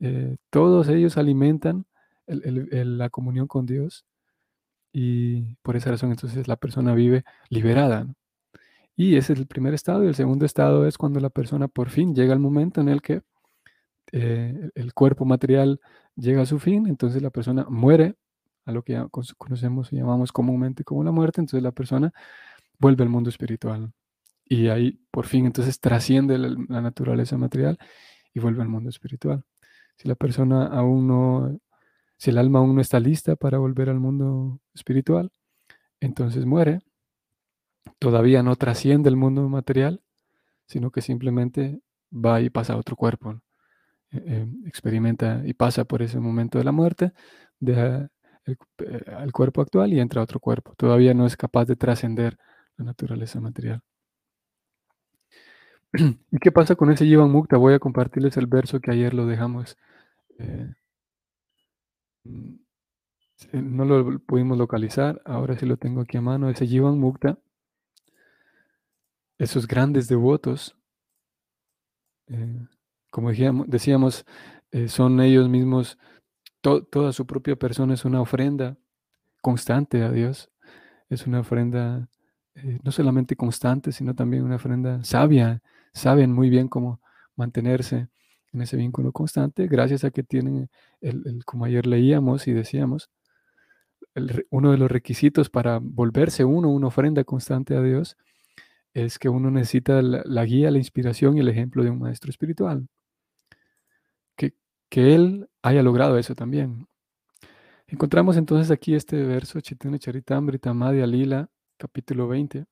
eh, 0.00 0.36
todos 0.50 0.88
ellos 0.88 1.18
alimentan 1.18 1.86
la 2.26 3.10
comunión 3.10 3.46
con 3.46 3.66
Dios. 3.66 4.06
Y 4.92 5.56
por 5.62 5.76
esa 5.76 5.90
razón 5.90 6.10
entonces 6.10 6.48
la 6.48 6.56
persona 6.56 6.94
vive 6.94 7.24
liberada. 7.50 8.06
Y 8.96 9.16
ese 9.16 9.34
es 9.34 9.38
el 9.40 9.46
primer 9.46 9.74
estado. 9.74 10.04
Y 10.04 10.08
el 10.08 10.14
segundo 10.14 10.46
estado 10.46 10.86
es 10.86 10.96
cuando 10.98 11.20
la 11.20 11.30
persona 11.30 11.68
por 11.68 11.90
fin 11.90 12.14
llega 12.14 12.32
al 12.32 12.38
momento 12.40 12.80
en 12.80 12.88
el 12.88 13.02
que 13.02 13.22
eh, 14.12 14.70
el 14.74 14.94
cuerpo 14.94 15.24
material 15.26 15.80
llega 16.16 16.42
a 16.42 16.46
su 16.46 16.58
fin, 16.58 16.86
entonces 16.86 17.20
la 17.22 17.30
persona 17.30 17.66
muere 17.68 18.14
a 18.64 18.72
lo 18.72 18.82
que 18.82 19.02
conocemos 19.38 19.92
y 19.92 19.96
llamamos 19.96 20.32
comúnmente 20.32 20.84
como 20.84 21.04
la 21.04 21.12
muerte, 21.12 21.40
entonces 21.40 21.62
la 21.62 21.72
persona 21.72 22.12
vuelve 22.78 23.02
al 23.02 23.10
mundo 23.10 23.30
espiritual. 23.30 23.92
Y 24.44 24.68
ahí 24.68 25.00
por 25.10 25.26
fin 25.26 25.46
entonces 25.46 25.80
trasciende 25.80 26.38
la, 26.38 26.80
naturaleza 26.80 27.38
material 27.38 27.78
y 28.34 28.40
vuelve 28.40 28.62
al 28.62 28.68
mundo 28.68 28.90
espiritual. 28.90 29.44
Si 29.96 30.08
la 30.08 30.14
persona 30.16 30.66
aún 30.66 31.06
no, 31.08 31.58
si 32.18 32.30
el 32.30 32.38
alma 32.38 32.58
aún 32.58 32.74
no 32.74 32.80
está 32.80 33.00
lista 33.00 33.36
para 33.36 33.58
volver 33.58 33.88
al 33.90 34.00
mundo 34.00 34.60
espiritual, 34.74 35.32
entonces 36.00 36.46
muere. 36.46 36.80
Todavía 37.98 38.42
no 38.42 38.56
trasciende 38.56 39.08
el 39.08 39.16
mundo 39.16 39.48
material, 39.48 40.02
sino 40.66 40.90
que 40.90 41.02
simplemente 41.02 41.80
va 42.12 42.40
y 42.40 42.50
pasa 42.50 42.74
a 42.74 42.76
otro 42.76 42.96
cuerpo. 42.96 43.40
Eh, 44.10 44.22
eh, 44.26 44.46
experimenta 44.66 45.42
y 45.44 45.54
pasa 45.54 45.84
por 45.84 46.02
ese 46.02 46.20
momento 46.20 46.58
de 46.58 46.64
la 46.64 46.72
muerte, 46.72 47.12
deja 47.60 48.10
el, 48.46 48.58
eh, 48.78 49.32
cuerpo 49.32 49.60
actual 49.62 49.92
y 49.92 50.00
entra 50.00 50.20
a 50.20 50.24
otro 50.24 50.40
cuerpo. 50.40 50.74
Todavía 50.76 51.14
no 51.14 51.26
es 51.26 51.36
capaz 51.36 51.64
de 51.66 51.76
trascender 51.76 52.38
la 52.76 52.84
naturaleza 52.84 53.40
material. 53.40 53.82
¿Y 56.30 56.38
qué 56.38 56.52
pasa 56.52 56.74
con 56.74 56.90
ese 56.90 57.06
Jivan 57.06 57.30
Mukta? 57.30 57.56
Voy 57.56 57.74
a 57.74 57.78
compartirles 57.78 58.36
el 58.36 58.46
verso 58.46 58.80
que 58.80 58.90
ayer 58.90 59.14
lo 59.14 59.26
dejamos. 59.26 59.76
Eh, 60.38 60.74
mm, 62.24 62.54
no 63.52 63.84
lo 63.84 64.18
pudimos 64.20 64.56
localizar, 64.58 65.20
ahora 65.24 65.58
sí 65.58 65.66
lo 65.66 65.76
tengo 65.76 66.02
aquí 66.02 66.16
a 66.16 66.20
mano. 66.20 66.48
Ese 66.48 66.66
Jivan 66.66 66.98
Mukta, 66.98 67.38
esos 69.38 69.66
grandes 69.66 70.08
devotos, 70.08 70.76
eh, 72.28 72.66
como 73.10 73.30
decíamos, 73.66 74.24
son 74.88 75.20
ellos 75.20 75.48
mismos 75.48 75.98
toda 76.64 77.12
su 77.12 77.26
propia 77.26 77.56
persona 77.56 77.94
es 77.94 78.04
una 78.04 78.20
ofrenda 78.20 78.76
constante 79.42 80.02
a 80.02 80.10
Dios. 80.10 80.50
Es 81.10 81.26
una 81.26 81.40
ofrenda 81.40 82.08
eh, 82.54 82.78
no 82.82 82.92
solamente 82.92 83.36
constante, 83.36 83.92
sino 83.92 84.14
también 84.14 84.44
una 84.44 84.56
ofrenda 84.56 85.04
sabia. 85.04 85.62
Saben 85.92 86.32
muy 86.32 86.50
bien 86.50 86.68
cómo 86.68 87.00
mantenerse 87.36 88.08
en 88.52 88.62
ese 88.62 88.76
vínculo 88.76 89.12
constante, 89.12 89.66
gracias 89.66 90.04
a 90.04 90.10
que 90.10 90.22
tienen, 90.22 90.70
el, 91.00 91.44
como 91.44 91.64
ayer 91.64 91.86
leíamos 91.86 92.46
y 92.46 92.52
decíamos, 92.52 93.10
uno 94.50 94.70
de 94.70 94.78
los 94.78 94.90
requisitos 94.90 95.50
para 95.50 95.80
volverse 95.82 96.44
uno 96.44 96.70
una 96.70 96.86
ofrenda 96.86 97.24
constante 97.24 97.76
a 97.76 97.82
Dios 97.82 98.16
es 98.92 99.18
que 99.18 99.28
uno 99.28 99.50
necesita 99.50 100.00
la 100.02 100.44
guía, 100.44 100.70
la 100.70 100.78
inspiración 100.78 101.36
y 101.36 101.40
el 101.40 101.48
ejemplo 101.48 101.82
de 101.82 101.90
un 101.90 101.98
maestro 101.98 102.30
espiritual 102.30 102.86
que 104.94 105.12
él 105.12 105.50
haya 105.60 105.82
logrado 105.82 106.18
eso 106.18 106.36
también. 106.36 106.86
Encontramos 107.88 108.36
entonces 108.36 108.70
aquí 108.70 108.94
este 108.94 109.20
verso, 109.24 109.60
Chaitanya 109.60 109.98
Charitamrita 109.98 110.72
Madhya 110.72 111.04
Lila, 111.04 111.50
capítulo 111.76 112.28
20, 112.28 112.64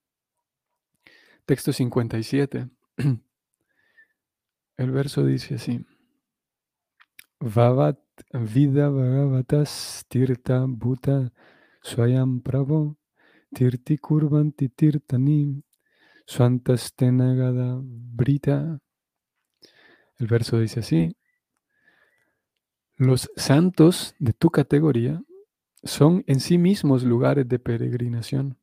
texto 1.44 1.72
57. 1.72 2.68
El 4.76 4.90
verso 4.92 5.26
dice 5.26 5.56
así: 5.56 5.84
Vavat 7.40 7.98
vida 8.32 8.88
bhagavatas 8.88 10.04
tirta 10.06 10.64
bhuta 10.68 11.32
swayam 11.82 12.40
pravo 12.40 12.98
tirti 13.52 13.98
kurvanti 13.98 14.68
tirtanim 14.68 15.64
swantastenagada 16.24 17.80
brita. 17.82 18.78
El 20.20 20.28
verso 20.28 20.60
dice 20.60 20.78
así: 20.78 21.16
los 22.96 23.30
santos 23.36 24.14
de 24.18 24.32
tu 24.32 24.50
categoría 24.50 25.22
son 25.82 26.24
en 26.26 26.40
sí 26.40 26.58
mismos 26.58 27.02
lugares 27.02 27.48
de 27.48 27.58
peregrinación. 27.58 28.58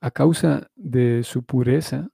A 0.00 0.10
causa 0.10 0.70
de 0.76 1.22
su 1.22 1.44
pureza, 1.44 2.10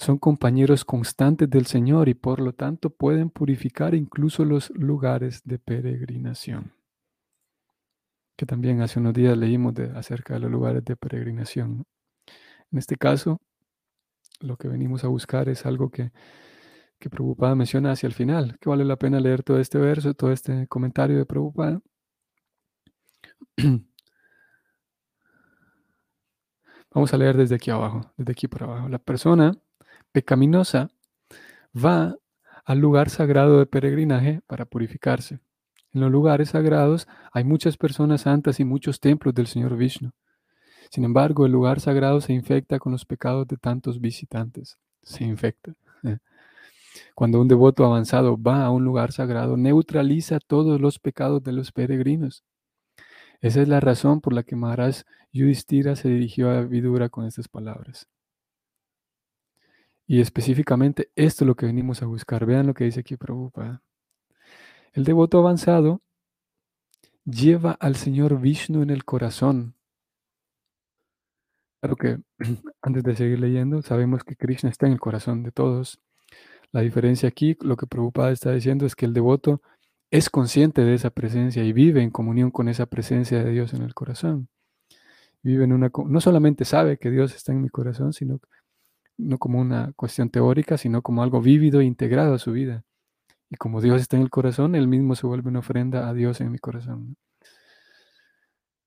son 0.00 0.16
compañeros 0.16 0.86
constantes 0.86 1.50
del 1.50 1.66
Señor 1.66 2.08
y 2.08 2.14
por 2.14 2.40
lo 2.40 2.54
tanto 2.54 2.88
pueden 2.88 3.28
purificar 3.28 3.94
incluso 3.94 4.46
los 4.46 4.70
lugares 4.70 5.42
de 5.44 5.58
peregrinación. 5.58 6.72
Que 8.34 8.46
también 8.46 8.80
hace 8.80 8.98
unos 8.98 9.12
días 9.12 9.36
leímos 9.36 9.74
de, 9.74 9.90
acerca 9.90 10.32
de 10.34 10.40
los 10.40 10.50
lugares 10.50 10.82
de 10.86 10.96
peregrinación. 10.96 11.84
En 12.72 12.78
este 12.78 12.96
caso, 12.96 13.42
lo 14.40 14.56
que 14.56 14.68
venimos 14.68 15.04
a 15.04 15.08
buscar 15.08 15.50
es 15.50 15.66
algo 15.66 15.90
que 15.90 16.12
que 17.00 17.10
Prabhupada 17.10 17.56
menciona 17.56 17.90
hacia 17.92 18.06
el 18.06 18.12
final, 18.12 18.58
que 18.60 18.68
vale 18.68 18.84
la 18.84 18.96
pena 18.96 19.18
leer 19.18 19.42
todo 19.42 19.58
este 19.58 19.78
verso, 19.78 20.14
todo 20.14 20.30
este 20.30 20.68
comentario 20.68 21.16
de 21.18 21.26
Prabhupada. 21.26 21.80
Vamos 26.92 27.14
a 27.14 27.16
leer 27.16 27.36
desde 27.36 27.54
aquí 27.54 27.70
abajo, 27.70 28.12
desde 28.16 28.32
aquí 28.32 28.48
por 28.48 28.64
abajo. 28.64 28.88
La 28.88 28.98
persona 28.98 29.56
pecaminosa 30.12 30.90
va 31.74 32.16
al 32.64 32.78
lugar 32.78 33.08
sagrado 33.08 33.58
de 33.58 33.66
peregrinaje 33.66 34.42
para 34.46 34.66
purificarse. 34.66 35.40
En 35.92 36.02
los 36.02 36.10
lugares 36.10 36.50
sagrados 36.50 37.08
hay 37.32 37.44
muchas 37.44 37.76
personas 37.76 38.22
santas 38.22 38.60
y 38.60 38.64
muchos 38.64 39.00
templos 39.00 39.34
del 39.34 39.46
Señor 39.46 39.76
Vishnu. 39.76 40.10
Sin 40.90 41.04
embargo, 41.04 41.46
el 41.46 41.52
lugar 41.52 41.80
sagrado 41.80 42.20
se 42.20 42.32
infecta 42.32 42.78
con 42.78 42.92
los 42.92 43.06
pecados 43.06 43.46
de 43.46 43.56
tantos 43.56 44.00
visitantes. 44.00 44.78
Se 45.02 45.24
infecta. 45.24 45.74
Cuando 47.14 47.40
un 47.40 47.48
devoto 47.48 47.84
avanzado 47.84 48.40
va 48.40 48.64
a 48.64 48.70
un 48.70 48.84
lugar 48.84 49.12
sagrado, 49.12 49.56
neutraliza 49.56 50.40
todos 50.40 50.80
los 50.80 50.98
pecados 50.98 51.42
de 51.42 51.52
los 51.52 51.72
peregrinos. 51.72 52.44
Esa 53.40 53.62
es 53.62 53.68
la 53.68 53.80
razón 53.80 54.20
por 54.20 54.32
la 54.32 54.42
que 54.42 54.56
Maharaj 54.56 55.02
Yudhishthira 55.32 55.96
se 55.96 56.08
dirigió 56.08 56.50
a 56.50 56.62
Vidura 56.62 57.08
con 57.08 57.26
estas 57.26 57.48
palabras. 57.48 58.08
Y 60.06 60.20
específicamente 60.20 61.10
esto 61.14 61.44
es 61.44 61.46
lo 61.46 61.54
que 61.54 61.66
venimos 61.66 62.02
a 62.02 62.06
buscar. 62.06 62.44
Vean 62.44 62.66
lo 62.66 62.74
que 62.74 62.84
dice 62.84 63.00
aquí 63.00 63.16
Prabhupada. 63.16 63.82
El 64.92 65.04
devoto 65.04 65.38
avanzado 65.38 66.02
lleva 67.24 67.72
al 67.72 67.96
Señor 67.96 68.40
Vishnu 68.40 68.82
en 68.82 68.90
el 68.90 69.04
corazón. 69.04 69.76
Claro 71.80 71.96
que 71.96 72.18
antes 72.82 73.04
de 73.04 73.16
seguir 73.16 73.38
leyendo, 73.38 73.82
sabemos 73.82 74.24
que 74.24 74.36
Krishna 74.36 74.68
está 74.70 74.86
en 74.86 74.94
el 74.94 75.00
corazón 75.00 75.42
de 75.44 75.52
todos. 75.52 76.00
La 76.72 76.82
diferencia 76.82 77.28
aquí, 77.28 77.56
lo 77.60 77.76
que 77.76 77.86
Prabhupada 77.86 78.30
está 78.30 78.52
diciendo 78.52 78.86
es 78.86 78.94
que 78.94 79.06
el 79.06 79.12
devoto 79.12 79.60
es 80.10 80.30
consciente 80.30 80.82
de 80.84 80.94
esa 80.94 81.10
presencia 81.10 81.64
y 81.64 81.72
vive 81.72 82.02
en 82.02 82.10
comunión 82.10 82.50
con 82.50 82.68
esa 82.68 82.86
presencia 82.86 83.42
de 83.42 83.50
Dios 83.50 83.74
en 83.74 83.82
el 83.82 83.94
corazón. 83.94 84.48
Vive 85.42 85.64
en 85.64 85.72
una, 85.72 85.90
no 86.06 86.20
solamente 86.20 86.64
sabe 86.64 86.98
que 86.98 87.10
Dios 87.10 87.34
está 87.34 87.52
en 87.52 87.62
mi 87.62 87.68
corazón, 87.68 88.12
sino 88.12 88.40
no 89.16 89.38
como 89.38 89.60
una 89.60 89.92
cuestión 89.94 90.30
teórica, 90.30 90.78
sino 90.78 91.02
como 91.02 91.22
algo 91.22 91.40
vívido 91.40 91.80
e 91.80 91.84
integrado 91.84 92.34
a 92.34 92.38
su 92.38 92.52
vida. 92.52 92.84
Y 93.50 93.56
como 93.56 93.80
Dios 93.80 94.00
está 94.00 94.16
en 94.16 94.22
el 94.22 94.30
corazón, 94.30 94.74
Él 94.74 94.86
mismo 94.86 95.14
se 95.14 95.26
vuelve 95.26 95.48
una 95.48 95.58
ofrenda 95.60 96.08
a 96.08 96.14
Dios 96.14 96.40
en 96.40 96.52
mi 96.52 96.58
corazón. 96.58 97.16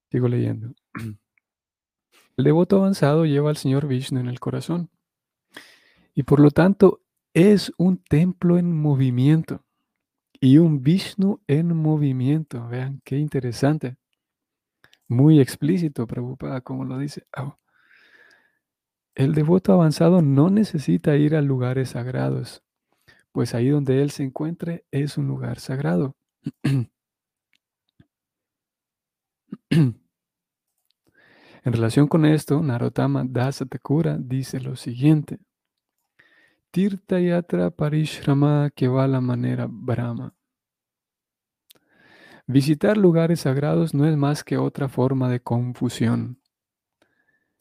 Sigo 0.10 0.28
leyendo. 0.28 0.74
El 2.38 2.46
devoto 2.46 2.78
avanzado 2.78 3.26
lleva 3.26 3.50
al 3.50 3.58
Señor 3.58 3.88
Vishnu 3.88 4.20
en 4.20 4.28
el 4.28 4.40
corazón. 4.40 4.90
Y 6.16 6.24
por 6.24 6.40
lo 6.40 6.50
tanto 6.50 7.03
es 7.34 7.72
un 7.78 7.98
templo 7.98 8.58
en 8.58 8.76
movimiento. 8.76 9.64
Y 10.40 10.58
un 10.58 10.84
Vishnu 10.84 11.42
en 11.48 11.76
movimiento. 11.76 12.68
Vean 12.68 13.02
qué 13.06 13.18
interesante. 13.18 13.98
Muy 15.08 15.40
explícito, 15.40 16.06
preocupada 16.08 16.62
como 16.62 16.86
lo 16.86 16.98
dice. 16.98 17.26
El 19.16 19.34
devoto 19.36 19.74
avanzado 19.74 20.22
no 20.22 20.50
necesita 20.50 21.16
ir 21.16 21.36
a 21.36 21.42
lugares 21.42 21.90
sagrados, 21.92 22.64
pues 23.32 23.54
ahí 23.54 23.70
donde 23.70 24.02
él 24.02 24.10
se 24.12 24.24
encuentre 24.24 24.86
es 24.92 25.18
un 25.18 25.28
lugar 25.28 25.60
sagrado. 25.60 26.16
en 29.70 29.96
relación 31.64 32.08
con 32.08 32.26
esto, 32.26 32.62
Narotama 32.64 33.24
Dasatakura 33.24 34.18
dice 34.20 34.60
lo 34.60 34.76
siguiente. 34.76 35.40
Tirta 36.74 37.20
yatra 37.20 37.70
parishrama 37.70 38.72
que 38.76 38.88
va 38.88 39.08
la 39.08 39.22
manera 39.22 39.68
Brahma. 39.70 40.34
Visitar 42.48 42.98
lugares 42.98 43.42
sagrados 43.42 43.94
no 43.94 44.08
es 44.08 44.18
más 44.18 44.44
que 44.44 44.58
otra 44.58 44.90
forma 44.90 45.30
de 45.30 45.40
confusión. 45.40 46.42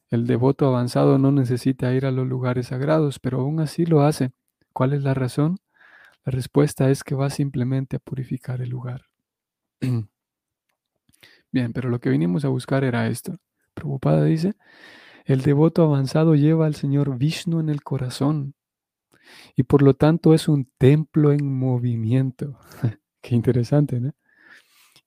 El 0.08 0.26
devoto 0.26 0.66
avanzado 0.66 1.18
no 1.18 1.30
necesita 1.30 1.92
ir 1.92 2.06
a 2.06 2.10
los 2.10 2.26
lugares 2.26 2.68
sagrados, 2.68 3.18
pero 3.18 3.40
aún 3.40 3.60
así 3.60 3.84
lo 3.84 4.00
hace. 4.00 4.32
¿Cuál 4.72 4.94
es 4.94 5.02
la 5.02 5.12
razón? 5.12 5.58
La 6.24 6.30
respuesta 6.30 6.88
es 6.88 7.04
que 7.04 7.14
va 7.14 7.28
simplemente 7.28 7.96
a 7.96 7.98
purificar 7.98 8.62
el 8.62 8.70
lugar. 8.70 9.02
Bien, 11.52 11.74
pero 11.74 11.90
lo 11.90 12.00
que 12.00 12.08
vinimos 12.08 12.46
a 12.46 12.48
buscar 12.48 12.82
era 12.82 13.08
esto. 13.08 13.36
Prabhupada 13.74 14.24
dice, 14.24 14.54
el 15.26 15.42
devoto 15.42 15.82
avanzado 15.82 16.34
lleva 16.34 16.64
al 16.64 16.76
Señor 16.76 17.18
Vishnu 17.18 17.60
en 17.60 17.68
el 17.68 17.82
corazón 17.82 18.54
y 19.56 19.62
por 19.64 19.82
lo 19.82 19.94
tanto 19.94 20.34
es 20.34 20.48
un 20.48 20.70
templo 20.78 21.32
en 21.32 21.52
movimiento. 21.58 22.58
Qué 23.22 23.34
interesante, 23.34 24.00
¿no? 24.00 24.12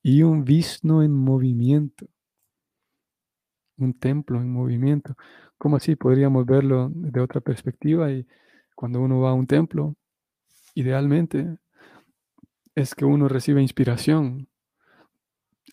Y 0.02 0.22
un 0.22 0.44
Vishnu 0.44 1.02
en 1.02 1.12
movimiento 1.12 2.08
un 3.78 3.94
templo 3.98 4.40
en 4.40 4.52
movimiento. 4.52 5.16
¿Cómo 5.58 5.76
así? 5.76 5.96
Podríamos 5.96 6.46
verlo 6.46 6.90
de 6.94 7.20
otra 7.20 7.40
perspectiva 7.40 8.10
y 8.10 8.26
cuando 8.74 9.00
uno 9.00 9.20
va 9.20 9.30
a 9.30 9.34
un 9.34 9.46
templo, 9.46 9.96
idealmente 10.74 11.58
es 12.74 12.94
que 12.94 13.04
uno 13.04 13.28
recibe 13.28 13.62
inspiración, 13.62 14.48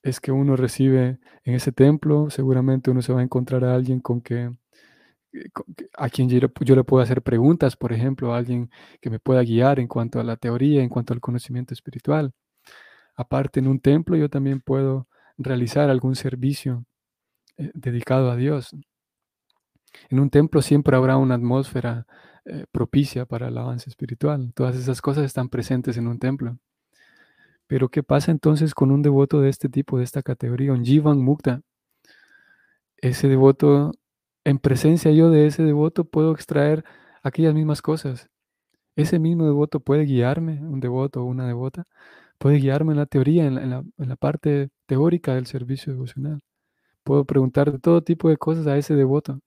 es 0.03 0.19
que 0.19 0.32
uno 0.32 0.56
recibe 0.56 1.19
en 1.43 1.56
ese 1.56 1.71
templo, 1.71 2.29
seguramente 2.29 2.91
uno 2.91 3.01
se 3.01 3.13
va 3.13 3.19
a 3.19 3.23
encontrar 3.23 3.65
a 3.65 3.75
alguien 3.75 3.99
con 3.99 4.21
que 4.21 4.51
a 5.98 6.10
quien 6.10 6.30
yo, 6.30 6.39
yo, 6.62 6.76
le 6.76 6.84
puedo 6.84 7.04
hacer 7.04 7.22
preguntas, 7.22 7.76
por 7.76 7.93
ejemplo, 7.93 8.34
a 8.34 8.38
alguien 8.38 8.69
que 9.02 9.10
me 9.10 9.19
pueda 9.19 9.43
guiar 9.43 9.80
en 9.80 9.88
cuanto 9.88 10.19
a 10.19 10.24
la 10.24 10.38
teoría, 10.38 10.84
en 10.84 10.89
cuanto 10.89 11.13
al 11.13 11.22
conocimiento 11.22 11.74
espiritual. 11.74 12.34
Aparte, 13.15 13.60
en 13.60 13.67
un 13.67 13.80
templo 13.80 14.15
yo 14.17 14.30
también 14.30 14.62
puedo 14.62 15.08
realizar 15.38 15.89
algún 15.89 16.15
servicio 16.15 16.86
eh, 17.58 17.72
dedicado 17.74 18.32
a 18.32 18.36
Dios. 18.36 18.76
En 20.10 20.19
un 20.19 20.30
templo 20.30 20.62
siempre 20.62 20.96
habrá 20.96 21.17
una 21.17 21.36
atmósfera 21.36 22.08
eh, 22.46 22.65
propicia 22.72 23.26
para 23.26 23.48
el 23.48 23.58
avance 23.58 23.89
espiritual. 23.89 24.52
Todas 24.54 24.76
esas 24.76 25.02
cosas 25.02 25.26
están 25.26 25.50
presentes 25.50 25.98
en 25.98 26.08
un 26.08 26.19
templo. 26.19 26.58
Pero 27.67 27.89
¿qué 27.89 28.04
pasa 28.04 28.32
entonces 28.32 28.74
con 28.74 28.91
un 28.91 29.02
devoto 29.02 29.41
de 29.41 29.50
este 29.50 29.69
tipo, 29.69 29.98
de 29.98 30.04
esta 30.04 30.22
categoría, 30.24 30.74
un 30.74 30.84
Jivan 30.84 31.19
Mukta? 31.19 31.62
Ese 32.98 33.28
devoto, 33.28 33.91
en 34.45 34.60
presencia 34.60 35.12
yo 35.12 35.29
de 35.29 35.47
ese 35.47 35.63
devoto, 35.63 36.06
puedo 36.06 36.34
extraer 36.34 36.84
aquellas 37.23 37.53
mismas 37.53 37.82
cosas. 37.82 38.29
Ese 38.95 39.19
mismo 39.19 39.45
devoto 39.45 39.79
puede 39.79 40.06
guiarme, 40.06 40.62
un 40.62 40.79
devoto 40.79 41.21
o 41.23 41.25
una 41.25 41.47
devota, 41.47 41.86
puede 42.38 42.58
guiarme 42.58 42.93
en 42.93 42.99
la 42.99 43.06
teoría, 43.08 43.45
en 43.47 43.69
la, 43.69 44.15
parte 44.17 44.69
teórica 44.86 45.36
del 45.36 45.47
servicio 45.47 45.93
devocional. 45.93 46.41
Puedo 47.03 47.25
preguntar 47.25 47.71
de 47.71 47.79
todo 47.79 48.03
tipo 48.03 48.29
de 48.29 48.38
cosas 48.38 48.67
a 48.67 48.77
ese 48.77 48.95
devoto. 48.95 49.39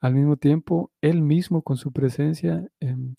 Al 0.00 0.14
mismo 0.14 0.36
tiempo, 0.36 0.92
él 1.00 1.22
mismo 1.22 1.62
con 1.62 1.76
su 1.76 1.92
presencia 1.92 2.68
em, 2.80 3.16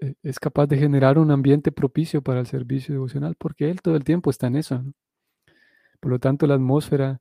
e, 0.00 0.14
es 0.22 0.38
capaz 0.40 0.66
de 0.68 0.78
generar 0.78 1.18
un 1.18 1.30
ambiente 1.30 1.72
propicio 1.72 2.22
para 2.22 2.40
el 2.40 2.46
servicio 2.46 2.94
devocional 2.94 3.36
porque 3.36 3.70
él 3.70 3.82
todo 3.82 3.96
el 3.96 4.04
tiempo 4.04 4.30
está 4.30 4.46
en 4.48 4.56
eso. 4.56 4.84
Por 6.00 6.12
lo 6.12 6.18
tanto, 6.18 6.46
la 6.46 6.54
atmósfera 6.54 7.20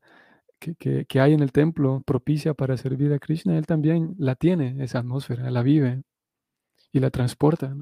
que, 0.78 1.20
hay 1.20 1.34
en 1.34 1.42
el 1.42 1.52
templo 1.52 2.02
propicia 2.06 2.54
para 2.54 2.78
servir 2.78 3.14
a 3.14 3.20
Krishna, 3.20 3.58
él 3.58 3.66
también 3.66 4.16
la 4.18 4.36
tiene, 4.36 4.84
esa 4.84 5.00
atmósfera, 5.00 5.50
la 5.52 5.64
vive 5.64 6.04
y 6.92 7.00
la 7.00 7.10
transporta. 7.12 7.76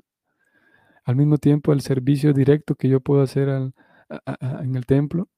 Al 1.03 1.15
mismo 1.15 1.37
tiempo, 1.37 1.73
el 1.73 1.81
servicio 1.81 2.33
directo 2.33 2.75
que 2.75 2.89
yo 2.89 2.99
puedo 3.01 3.21
hacer 3.21 3.49
en 3.49 4.75
el 4.75 4.85
templo, 4.85 5.29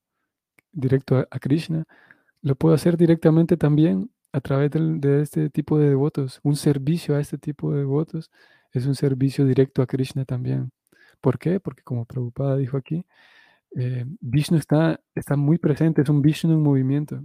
directo 0.72 1.28
a 1.30 1.40
Krishna, 1.40 1.86
lo 2.42 2.56
puedo 2.56 2.76
hacer 2.76 2.98
directamente 2.98 3.58
también 3.58 4.12
a 4.34 4.42
través 4.42 4.72
de 4.72 5.22
este 5.22 5.50
tipo 5.50 5.80
de 5.80 5.90
devotos. 5.90 6.40
Un 6.44 6.56
servicio 6.56 7.16
a 7.16 7.20
este 7.20 7.38
tipo 7.38 7.72
de 7.72 7.80
devotos 7.80 8.32
es 8.72 8.86
un 8.86 8.96
servicio 8.96 9.46
directo 9.46 9.82
a 9.82 9.88
Krishna 9.88 10.26
también. 10.26 10.72
¿Por 11.22 11.40
qué? 11.40 11.60
Porque 11.60 11.84
como 11.84 12.06
Prabhupada 12.06 12.58
dijo 12.58 12.78
aquí, 12.78 13.06
eh, 13.76 14.06
Vishnu 14.22 14.58
está, 14.58 15.00
está 15.16 15.36
muy 15.36 15.58
presente, 15.58 16.02
es 16.02 16.10
un 16.10 16.22
Vishnu 16.22 16.52
en 16.54 16.62
movimiento. 16.62 17.24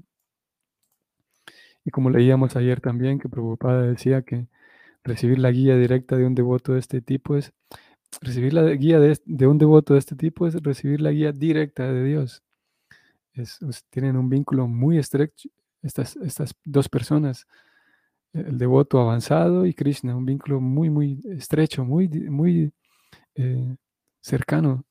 Y 1.89 1.91
como 1.91 2.11
leíamos 2.11 2.55
ayer 2.57 2.81
también, 2.83 3.19
que 3.19 3.31
Prabhupada 3.31 3.83
decía 3.83 4.21
que 4.23 4.47
recibir 5.05 5.39
la 5.39 5.51
guía 5.51 5.77
directa 5.77 6.17
de 6.17 6.27
un 6.27 6.35
devoto 6.35 6.75
de 6.75 6.81
este 6.81 7.01
tipo 7.01 7.37
es, 7.37 7.53
recibir 8.21 8.53
la 8.53 8.63
guía 8.75 9.01
de, 9.01 9.19
de 9.25 9.47
un 9.47 9.59
devoto 9.59 9.95
de 9.95 10.01
este 10.01 10.17
tipo 10.17 10.47
es 10.47 10.55
recibir 10.63 11.01
la 11.01 11.11
guía 11.13 11.33
directa 11.33 11.91
de 11.91 12.05
Dios 12.05 12.43
tienen 13.91 14.17
un 14.17 14.29
vínculo 14.29 14.67
muy 14.67 14.99
estrecho, 14.99 15.49
estas, 15.83 16.17
estas 16.17 16.55
dos 16.65 16.89
personas, 16.89 17.47
el 18.33 18.59
devoto 18.59 19.01
avanzado 19.01 19.67
y 19.67 19.75
Krishna, 19.75 20.17
un 20.17 20.27
vínculo 20.27 20.61
muy, 20.61 20.91
muy 20.91 21.21
estrecho, 21.31 21.85
muy, 21.85 22.09
muy 22.09 22.73
eh, 23.35 23.77
cercano. 24.21 24.85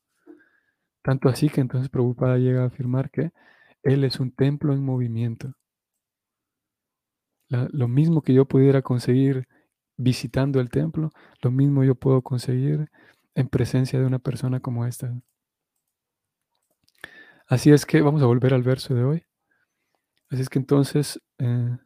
Tanto 1.02 1.30
así 1.30 1.50
que 1.50 1.62
entonces 1.62 1.90
Prabhupada 1.90 2.38
llega 2.38 2.64
a 2.64 2.68
afirmar 2.68 3.10
que 3.10 3.32
él 3.84 4.04
es 4.04 4.20
un 4.20 4.32
templo 4.32 4.74
en 4.74 4.84
movimiento. 4.84 5.54
Lo 7.50 7.88
mismo 7.88 8.22
que 8.22 8.34
yo 8.34 8.46
pudiera 8.46 8.82
conseguir 8.82 9.48
visitando 9.98 10.60
el 10.60 10.70
templo, 10.70 11.12
lo 11.42 11.52
mismo 11.52 11.84
yo 11.84 11.96
puedo 11.96 12.22
conseguir 12.22 12.90
en 13.36 13.48
presencia 13.48 14.00
de 14.00 14.06
una 14.06 14.20
persona 14.20 14.60
como 14.60 14.86
esta. 14.86 15.14
Así 17.48 17.72
es 17.72 17.86
que 17.86 18.02
vamos 18.02 18.22
a 18.22 18.26
volver 18.26 18.54
al 18.54 18.64
verso 18.64 18.94
de 18.94 19.04
hoy. 19.04 19.24
Así 20.30 20.42
es 20.42 20.50
que 20.50 20.60
entonces 20.60 21.22
eh, 21.38 21.78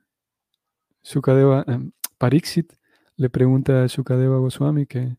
Sukadeva, 1.04 1.64
eh, 1.68 1.92
Pariksit 2.18 2.74
le 3.16 3.30
pregunta 3.30 3.84
a 3.84 3.88
Sukadeva 3.90 4.38
Goswami 4.38 4.88
que 4.88 5.18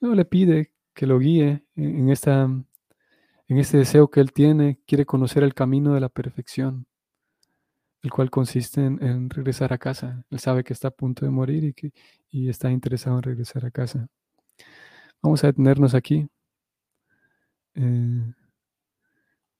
no, 0.00 0.14
le 0.14 0.24
pide 0.24 0.72
que 0.94 1.06
lo 1.06 1.18
guíe 1.18 1.64
en, 1.76 2.10
esta, 2.10 2.44
en 2.44 3.58
este 3.58 3.78
deseo 3.78 4.08
que 4.10 4.20
él 4.20 4.32
tiene, 4.32 4.80
quiere 4.86 5.06
conocer 5.06 5.42
el 5.42 5.54
camino 5.54 5.94
de 5.94 6.00
la 6.00 6.08
perfección, 6.08 6.86
el 8.06 8.12
cual 8.12 8.30
consiste 8.30 8.80
en, 8.80 9.28
regresar 9.30 9.72
a 9.72 9.78
casa. 9.78 10.24
Él 10.30 10.38
sabe 10.38 10.62
que 10.62 10.72
está 10.72 10.88
a 10.88 10.90
punto 10.92 11.24
de 11.24 11.30
morir 11.32 11.64
y, 11.64 11.72
que, 11.74 11.92
y 12.30 12.48
está 12.48 12.70
interesado 12.70 13.16
en 13.16 13.22
regresar 13.24 13.66
a 13.66 13.70
casa. 13.72 14.06
Vamos 15.20 15.42
a 15.42 15.48
detenernos 15.48 15.92
aquí. 15.92 16.28
Eh, 17.74 18.32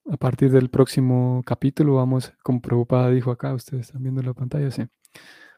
a 0.09 0.17
partir 0.17 0.53
del 0.53 0.71
próximo 0.71 1.43
capítulo 1.45 1.97
vamos, 1.97 2.33
como 2.45 2.61
Prabhupada 2.61 3.11
dijo 3.11 3.33
acá, 3.33 3.53
ustedes 3.53 3.89
están 3.89 4.05
viendo 4.05 4.23
la 4.23 4.33
pantalla, 4.33 4.71
sí. 4.71 4.85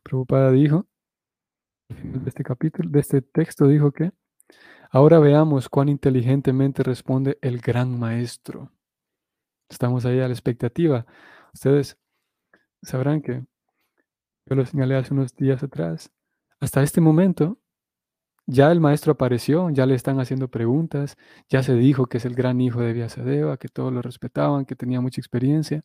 Prabhupada 0.03 0.51
dijo, 0.51 0.87
de 1.89 2.29
este 2.29 2.43
capítulo, 2.43 2.89
de 2.89 3.01
este 3.01 3.21
texto 3.21 3.67
dijo 3.67 3.93
que, 3.93 4.13
ahora 4.91 5.19
veamos 5.19 5.69
cuán 5.69 5.91
inteligentemente 5.91 6.83
responde 6.83 7.39
el 7.43 7.61
gran 7.61 7.99
maestro. 7.99 8.73
Estamos 9.69 10.07
ahí 10.07 10.21
a 10.21 10.29
la 10.29 10.33
expectativa. 10.33 11.05
Ustedes 11.53 11.99
sabrán 12.83 13.23
que 13.23 13.45
yo 14.47 14.57
lo 14.57 14.65
señalé 14.65 14.97
hace 14.97 15.15
unos 15.15 15.35
días 15.37 15.63
atrás. 15.63 16.11
Hasta 16.61 16.83
este 16.83 17.01
momento, 17.01 17.59
ya 18.47 18.73
el 18.73 18.81
maestro 18.81 19.13
apareció, 19.13 19.71
ya 19.71 19.87
le 19.87 19.95
están 19.95 20.21
haciendo 20.21 20.49
preguntas, 20.49 21.17
ya 21.49 21.63
se 21.63 21.75
dijo 21.75 22.07
que 22.07 22.19
es 22.19 22.25
el 22.25 22.35
gran 22.35 22.61
hijo 22.61 22.81
de 22.81 22.95
Vyasadeva, 22.95 23.59
que 23.59 23.69
todos 23.69 23.93
lo 23.93 24.03
respetaban, 24.03 24.65
que 24.65 24.77
tenía 24.77 25.01
mucha 25.01 25.21
experiencia, 25.21 25.85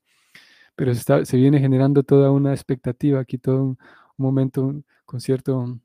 pero 0.76 0.94
se, 0.96 1.38
viene 1.38 1.60
generando 1.60 2.04
toda 2.04 2.32
una 2.32 2.54
expectativa 2.54 3.20
aquí, 3.20 3.38
todo 3.38 3.64
un, 3.64 3.78
momento 4.18 4.74
con 5.06 5.20
cierto, 5.22 5.80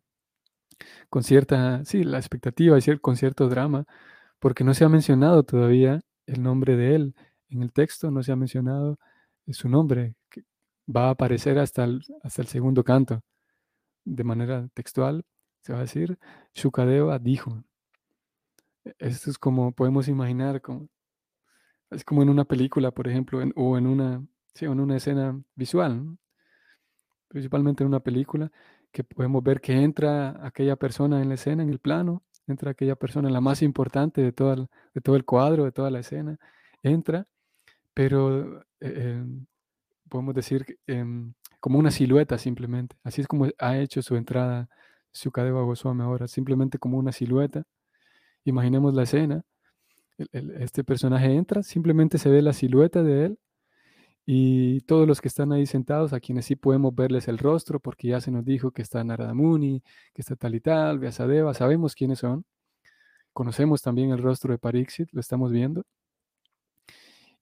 con 1.08 1.22
cierta, 1.24 1.84
sí, 1.84 2.04
la 2.04 2.18
expectativa, 2.18 2.78
y 2.78 2.98
con 2.98 3.16
cierto 3.16 3.48
drama, 3.48 3.86
porque 4.38 4.64
no 4.64 4.74
se 4.74 4.84
ha 4.84 4.88
mencionado 4.88 5.44
todavía 5.44 6.00
el 6.26 6.42
nombre 6.42 6.76
de 6.76 6.94
él. 6.94 7.14
En 7.50 7.62
el 7.62 7.72
texto 7.72 8.10
no 8.10 8.22
se 8.22 8.32
ha 8.32 8.36
mencionado 8.36 8.98
su 9.48 9.68
nombre, 9.68 10.14
va 10.88 11.08
a 11.08 11.10
aparecer 11.10 11.58
hasta 11.58 11.86
hasta 12.22 12.42
el 12.42 12.48
segundo 12.48 12.84
canto, 12.84 13.22
de 14.04 14.24
manera 14.24 14.68
textual, 14.74 15.24
se 15.62 15.72
va 15.72 15.80
a 15.80 15.82
decir, 15.82 16.18
Shukadeva 16.54 17.18
dijo. 17.18 17.64
E, 18.84 18.94
esto 18.98 19.30
es 19.30 19.38
como 19.38 19.72
podemos 19.72 20.08
imaginar, 20.08 20.60
como, 20.62 20.88
es 21.90 22.04
como 22.04 22.22
en 22.22 22.30
una 22.30 22.44
película, 22.44 22.90
por 22.90 23.08
ejemplo, 23.08 23.40
o 23.56 23.78
en 23.78 23.86
una, 23.86 24.26
en 24.60 24.80
una 24.80 24.96
escena 24.96 25.40
visual, 25.54 26.18
principalmente 27.28 27.82
en 27.84 27.88
una 27.88 28.00
película, 28.00 28.50
que 28.90 29.04
podemos 29.04 29.42
ver 29.42 29.60
que 29.60 29.74
entra 29.74 30.44
aquella 30.44 30.76
persona 30.76 31.20
en 31.22 31.28
la 31.28 31.34
escena, 31.34 31.62
en 31.62 31.70
el 31.70 31.78
plano, 31.78 32.22
entra 32.46 32.70
aquella 32.70 32.96
persona, 32.96 33.30
la 33.30 33.40
más 33.40 33.62
importante 33.62 34.22
de, 34.22 34.32
toda, 34.32 34.56
de 34.56 35.00
todo 35.02 35.16
el 35.16 35.24
cuadro, 35.24 35.64
de 35.64 35.72
toda 35.72 35.90
la 35.90 36.00
escena, 36.00 36.38
entra, 36.82 37.26
pero 37.94 38.62
eh, 38.80 39.20
em, 39.20 39.46
podemos 40.08 40.34
decir 40.34 40.78
em, 40.86 41.34
como 41.60 41.78
una 41.78 41.90
silueta 41.90 42.38
simplemente. 42.38 42.96
Así 43.04 43.20
es 43.20 43.28
como 43.28 43.46
ha 43.58 43.78
hecho 43.78 44.02
su 44.02 44.16
entrada 44.16 44.68
Sukadeva 45.12 45.62
Goswami 45.62 46.02
ahora, 46.02 46.28
simplemente 46.28 46.78
como 46.78 46.98
una 46.98 47.12
silueta. 47.12 47.64
Imaginemos 48.44 48.94
la 48.94 49.04
escena. 49.04 49.44
este 50.32 50.84
personaje 50.84 51.32
entra, 51.34 51.62
simplemente 51.62 52.18
se 52.18 52.30
ve 52.30 52.42
la 52.42 52.52
silueta 52.52 53.02
de 53.02 53.26
él 53.26 53.38
y 54.30 54.82
todos 54.82 55.08
los 55.08 55.22
que 55.22 55.28
están 55.28 55.52
ahí 55.52 55.64
sentados, 55.64 56.12
a 56.12 56.20
quienes 56.20 56.44
sí 56.44 56.54
podemos 56.54 56.94
verles 56.94 57.28
el 57.28 57.38
rostro, 57.38 57.80
porque 57.80 58.08
ya 58.08 58.20
se 58.20 58.30
nos 58.30 58.44
dijo 58.44 58.72
que 58.72 58.82
está 58.82 59.02
Narada 59.02 59.32
Muni, 59.32 59.82
que 60.12 60.20
está 60.20 60.36
tal 60.36 60.54
y 60.54 60.60
tal, 60.60 60.98
Vyasadeva, 60.98 61.54
sabemos 61.54 61.94
quiénes 61.94 62.18
son. 62.18 62.44
Conocemos 63.32 63.80
también 63.80 64.10
el 64.10 64.18
rostro 64.18 64.52
de 64.52 64.58
Pariksit, 64.58 65.08
lo 65.12 65.20
estamos 65.20 65.50
viendo. 65.50 65.86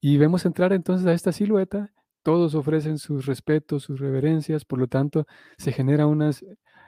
Y 0.00 0.16
vemos 0.18 0.46
entrar 0.46 0.72
entonces 0.72 1.09
a 1.09 1.12
esta 1.12 1.33
silueta, 1.33 1.92
todos 2.26 2.56
ofrecen 2.56 2.98
sus 2.98 3.24
respetos, 3.24 3.84
sus 3.84 4.00
reverencias, 4.00 4.64
por 4.64 4.80
lo 4.80 4.88
tanto 4.88 5.28
se 5.58 5.70
genera 5.70 6.08
una 6.08 6.30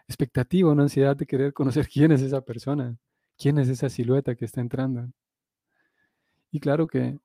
expectativa, 0.08 0.72
una 0.72 0.82
ansiedad 0.82 1.16
de 1.16 1.26
querer 1.26 1.52
conocer 1.52 1.86
quién 1.92 2.10
es 2.10 2.22
esa 2.22 2.40
persona, 2.40 2.96
quién 3.38 3.56
es 3.58 3.68
esa 3.68 3.88
silueta 3.88 4.34
que 4.34 4.44
está 4.44 4.60
entrando. 4.60 5.08
Y 6.50 6.58
claro 6.58 6.88
que, 6.88 7.20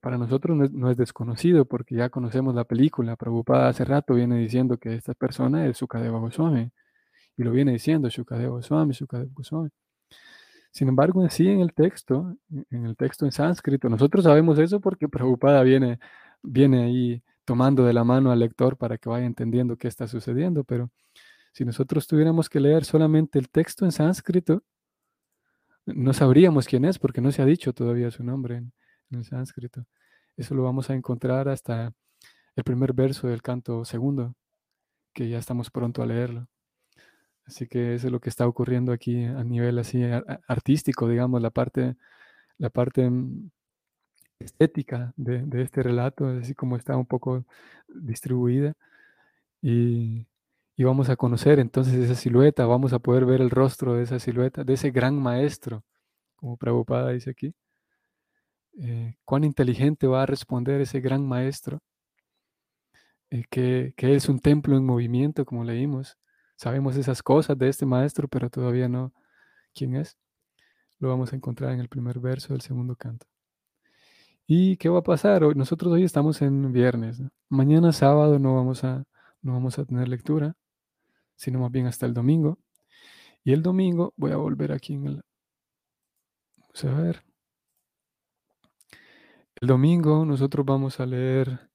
para 0.00 0.18
nosotros 0.18 0.72
no 0.72 0.90
es, 0.90 0.96
desconocido 0.96 1.64
porque 1.64 1.94
ya 1.94 2.08
conocemos 2.10 2.56
la 2.56 2.64
película. 2.64 3.14
Prabhupada 3.14 3.68
hace 3.68 3.84
rato 3.84 4.14
viene 4.14 4.36
diciendo 4.38 4.76
que 4.76 4.94
esta 4.96 5.14
persona 5.14 5.64
es 5.68 5.76
Sukadeva 5.76 6.18
Goswami. 6.18 6.72
Y 7.36 7.44
lo 7.44 7.52
viene 7.52 7.70
diciendo 7.70 8.10
Sukadeva 8.10 8.50
Goswami, 8.50 8.94
Sukadeva 8.94 9.30
Goswami. 9.32 9.70
Sin 10.72 10.88
embargo, 10.88 11.22
en 11.22 11.30
sí, 11.30 11.46
en 11.48 11.60
el 11.60 11.72
texto, 11.72 12.36
en 12.70 12.84
el 12.84 12.96
texto 12.96 13.26
en 13.26 13.30
sánscrito, 13.30 13.88
nosotros 13.88 14.24
sabemos 14.24 14.58
eso 14.58 14.80
porque 14.80 15.08
Prabhupada 15.08 15.62
viene, 15.62 16.00
viene 16.42 16.84
ahí 16.84 17.22
tomando 17.44 17.84
de 17.84 17.92
la 17.92 18.04
mano 18.04 18.30
al 18.30 18.40
lector 18.40 18.76
para 18.76 18.98
que 18.98 19.08
vaya 19.08 19.26
entendiendo 19.26 19.76
qué 19.76 19.88
está 19.88 20.06
sucediendo, 20.06 20.64
pero 20.64 20.90
si 21.52 21.64
nosotros 21.64 22.06
tuviéramos 22.06 22.48
que 22.48 22.60
leer 22.60 22.84
solamente 22.84 23.38
el 23.38 23.48
texto 23.48 23.84
en 23.84 23.92
sánscrito, 23.92 24.62
no 25.86 26.12
sabríamos 26.12 26.66
quién 26.66 26.84
es 26.84 26.98
porque 26.98 27.20
no 27.20 27.32
se 27.32 27.42
ha 27.42 27.46
dicho 27.46 27.72
todavía 27.72 28.10
su 28.10 28.22
nombre 28.22 28.62
en, 29.10 29.24
sánscrito. 29.24 29.86
Eso 30.36 30.54
lo 30.54 30.62
vamos 30.62 30.90
a 30.90 30.94
encontrar 30.94 31.48
hasta 31.48 31.92
el 32.54 32.64
primer 32.64 32.92
verso 32.92 33.28
del 33.28 33.42
canto 33.42 33.84
segundo, 33.84 34.34
que 35.14 35.28
ya 35.28 35.38
estamos 35.38 35.70
pronto 35.70 36.02
a 36.02 36.06
leerlo. 36.06 36.46
Así 37.46 37.66
que 37.66 37.94
eso 37.94 38.08
es 38.08 38.12
lo 38.12 38.20
que 38.20 38.28
está 38.28 38.46
ocurriendo 38.46 38.92
aquí 38.92 39.24
a 39.24 39.42
nivel 39.42 39.78
así 39.78 40.02
artístico, 40.46 41.08
digamos, 41.08 41.40
la 41.40 41.50
parte, 41.50 41.96
la 42.58 42.68
parte 42.68 43.08
mm, 43.08 43.50
estética 44.40 45.12
de, 45.16 45.46
este 45.62 45.82
relato, 45.82 46.26
así 46.28 46.54
como 46.54 46.76
está 46.76 46.96
un 46.96 47.06
poco 47.06 47.44
distribuida. 47.88 48.74
Y 49.60 50.26
vamos 50.84 51.08
a 51.10 51.16
conocer 51.16 51.58
entonces 51.58 51.94
esa 51.94 52.14
silueta, 52.14 52.66
vamos 52.66 52.92
a 52.92 53.00
poder 53.00 53.26
ver 53.26 53.40
el 53.40 53.50
rostro 53.50 53.94
de 53.94 54.04
esa 54.04 54.18
silueta, 54.18 54.64
de 54.64 54.74
ese 54.74 54.90
gran 54.90 55.20
maestro, 55.20 55.84
como 56.36 56.56
Prabhupada 56.56 57.10
dice 57.10 57.30
aquí. 57.30 57.54
Eh, 58.80 59.16
cuán 59.24 59.42
inteligente 59.44 60.06
va 60.06 60.22
a 60.22 60.26
responder 60.26 60.80
ese 60.80 61.00
gran 61.00 61.26
maestro, 61.26 61.80
eh, 63.30 63.44
que 63.50 63.92
es 63.98 64.28
un 64.28 64.38
templo 64.40 64.76
en 64.76 64.86
movimiento, 64.86 65.44
como 65.44 65.64
leímos. 65.64 66.16
Sabemos 66.56 66.96
esas 66.96 67.22
cosas 67.22 67.58
de 67.58 67.68
este 67.68 67.86
maestro, 67.86 68.28
pero 68.28 68.50
todavía 68.50 68.88
no 68.88 69.12
quién 69.74 69.96
es. 69.96 70.16
Lo 71.00 71.08
vamos 71.08 71.32
a 71.32 71.36
encontrar 71.36 71.72
en 71.72 71.80
el 71.80 71.88
primer 71.88 72.20
verso 72.20 72.52
del 72.52 72.62
segundo 72.62 72.96
canto. 72.96 73.26
¿Y 74.48 74.76
qué 74.78 74.88
va 74.88 75.00
a 75.00 75.02
pasar? 75.02 75.54
nosotros 75.56 75.92
hoy 75.92 76.02
estamos 76.02 76.42
en 76.42 76.72
viernes. 76.72 77.22
Mañana 77.48 77.92
sábado 77.92 78.40
no 78.40 78.56
vamos 78.56 78.82
a, 78.82 79.04
no 79.42 79.52
vamos 79.52 79.78
a 79.78 79.84
tener 79.84 80.08
lectura 80.08 80.56
sino 81.38 81.60
más 81.60 81.70
bien 81.72 81.86
hasta 81.86 82.04
el 82.04 82.12
domingo. 82.12 82.58
Y 83.44 83.52
el 83.52 83.62
domingo 83.62 84.12
voy 84.16 84.32
a 84.32 84.36
volver 84.36 84.72
aquí 84.72 84.94
en 84.94 85.06
el... 85.06 85.22
Vamos 86.56 86.84
a 86.84 87.00
ver. 87.00 87.22
El 89.60 89.68
domingo 89.68 90.24
nosotros 90.26 90.66
vamos 90.66 91.00
a 91.00 91.06
leer 91.06 91.70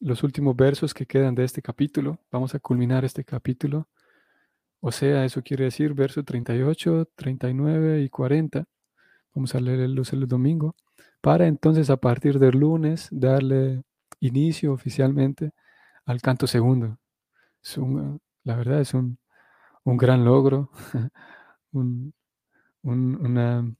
los 0.00 0.22
últimos 0.22 0.56
versos 0.56 0.94
que 0.94 1.06
quedan 1.06 1.34
de 1.34 1.44
este 1.44 1.62
capítulo. 1.62 2.18
Vamos 2.32 2.54
a 2.54 2.58
culminar 2.60 3.04
este 3.04 3.24
capítulo. 3.24 3.88
O 4.80 4.90
sea, 4.90 5.24
eso 5.24 5.42
quiere 5.42 5.64
decir 5.64 5.94
verso 5.94 6.24
38, 6.24 7.10
39 7.14 8.02
y 8.02 8.08
40. 8.08 8.64
Vamos 9.34 9.54
a 9.54 9.60
leerlos 9.60 10.12
el 10.14 10.26
domingo. 10.26 10.74
Para 11.24 11.46
entonces 11.46 11.88
a 11.88 11.96
partir 11.96 12.38
del 12.38 12.58
lunes 12.58 13.08
darle 13.10 13.82
inicio 14.20 14.74
oficialmente 14.74 15.52
al 16.04 16.20
canto 16.20 16.46
segundo. 16.46 16.98
Es 17.62 17.78
un, 17.78 18.20
la 18.42 18.56
verdad 18.56 18.82
es 18.82 18.92
un, 18.92 19.18
gran 19.86 20.26
logro, 20.26 20.70
un, 21.72 22.12
una, 22.82 23.74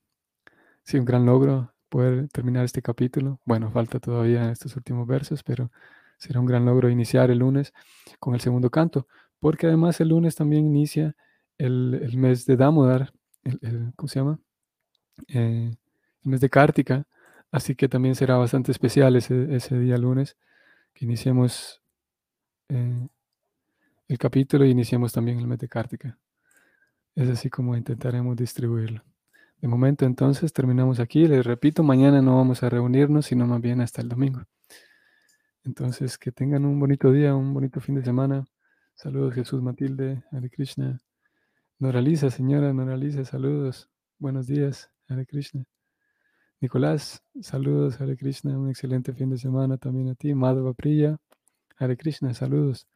sí, 0.84 0.98
un 0.98 1.04
gran 1.04 1.26
logro 1.26 1.74
poder 1.90 2.28
terminar 2.28 2.64
este 2.64 2.80
capítulo. 2.80 3.38
Bueno, 3.44 3.70
falta 3.70 4.00
todavía 4.00 4.50
estos 4.50 4.74
últimos 4.76 5.06
versos, 5.06 5.42
pero 5.42 5.70
será 6.16 6.40
un 6.40 6.46
gran 6.46 6.64
logro 6.64 6.88
iniciar 6.88 7.30
el 7.30 7.40
lunes 7.40 7.74
con 8.20 8.32
el 8.32 8.40
segundo 8.40 8.70
canto, 8.70 9.06
porque 9.38 9.66
además 9.66 10.00
el 10.00 10.08
lunes 10.08 10.34
también 10.34 10.64
inicia 10.64 11.14
el, 11.58 12.10
mes 12.16 12.46
de 12.46 12.56
Damodar, 12.56 13.12
el, 13.42 13.92
¿cómo 13.96 14.08
se 14.08 14.20
llama? 14.20 14.38
Eh, 15.28 15.76
el 16.22 16.30
mes 16.30 16.40
de 16.40 16.48
Kártica, 16.48 17.06
así 17.54 17.76
que 17.76 17.88
también 17.88 18.16
será 18.16 18.36
bastante 18.36 18.72
especial 18.72 19.14
ese, 19.14 19.78
día 19.78 19.96
lunes, 19.96 20.36
que 20.92 21.04
iniciemos 21.04 21.82
eh, 22.68 23.08
el 24.08 24.18
capítulo 24.18 24.64
y 24.64 24.70
iniciamos 24.70 25.12
también 25.12 25.38
el 25.38 25.48
de 25.56 25.68
Es 27.14 27.28
así 27.28 27.50
como 27.50 27.76
intentaremos 27.76 28.36
distribuirlo. 28.36 29.04
De 29.60 29.68
momento 29.68 30.04
entonces 30.04 30.52
terminamos 30.52 30.98
aquí. 30.98 31.28
Les 31.28 31.46
repito, 31.46 31.84
mañana 31.84 32.20
no 32.20 32.36
vamos 32.36 32.64
a 32.64 32.68
reunirnos, 32.68 33.26
sino 33.26 33.46
más 33.46 33.60
bien 33.60 33.80
hasta 33.80 34.02
el 34.02 34.08
domingo. 34.08 34.42
Entonces, 35.62 36.18
que 36.18 36.32
tengan 36.32 36.64
un 36.64 36.80
bonito 36.80 37.12
día, 37.12 37.36
un 37.36 37.54
bonito 37.54 37.80
fin 37.80 37.94
de 37.94 38.04
semana. 38.04 38.44
Saludos 38.94 39.32
Jesús 39.32 39.62
Matilde, 39.62 40.24
Hare 40.32 40.50
Krishna. 40.50 41.00
Noraliza, 41.78 42.30
señora, 42.30 42.72
Noraliza, 42.72 43.24
saludos. 43.24 43.88
buenos 44.18 44.48
días, 44.48 44.90
Hare 45.08 45.24
Krishna. 45.24 45.64
Nicolás, 46.64 47.22
saludos, 47.42 48.00
Hare 48.00 48.16
Krishna, 48.16 48.58
un 48.58 48.70
excelente 48.70 49.12
fin 49.12 49.28
de 49.28 49.36
semana 49.36 49.76
también 49.76 50.08
a 50.08 50.14
ti. 50.14 50.32
Madhava 50.34 50.72
Priya, 50.72 51.18
Hare 51.76 51.94
Krishna, 51.94 52.32
saludos. 52.32 52.88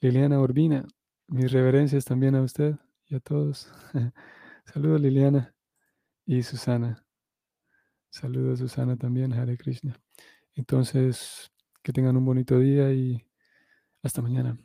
Liliana 0.00 0.40
Urbina, 0.40 0.84
mis 1.28 1.52
reverencias 1.52 2.04
también 2.04 2.34
a 2.34 2.42
usted 2.42 2.74
y 3.06 3.14
a 3.14 3.20
todos. 3.20 3.72
saludos 4.72 5.00
Liliana 5.00 5.54
y 6.26 6.42
Susana. 6.42 7.06
Saludos 8.10 8.58
Susana 8.58 8.96
también, 8.96 9.34
Hare 9.34 9.56
Krishna. 9.56 10.00
Entonces, 10.56 11.52
que 11.84 11.92
tengan 11.92 12.16
un 12.16 12.24
bonito 12.24 12.58
día 12.58 12.92
y 12.92 13.24
hasta 14.02 14.20
mañana. 14.20 14.58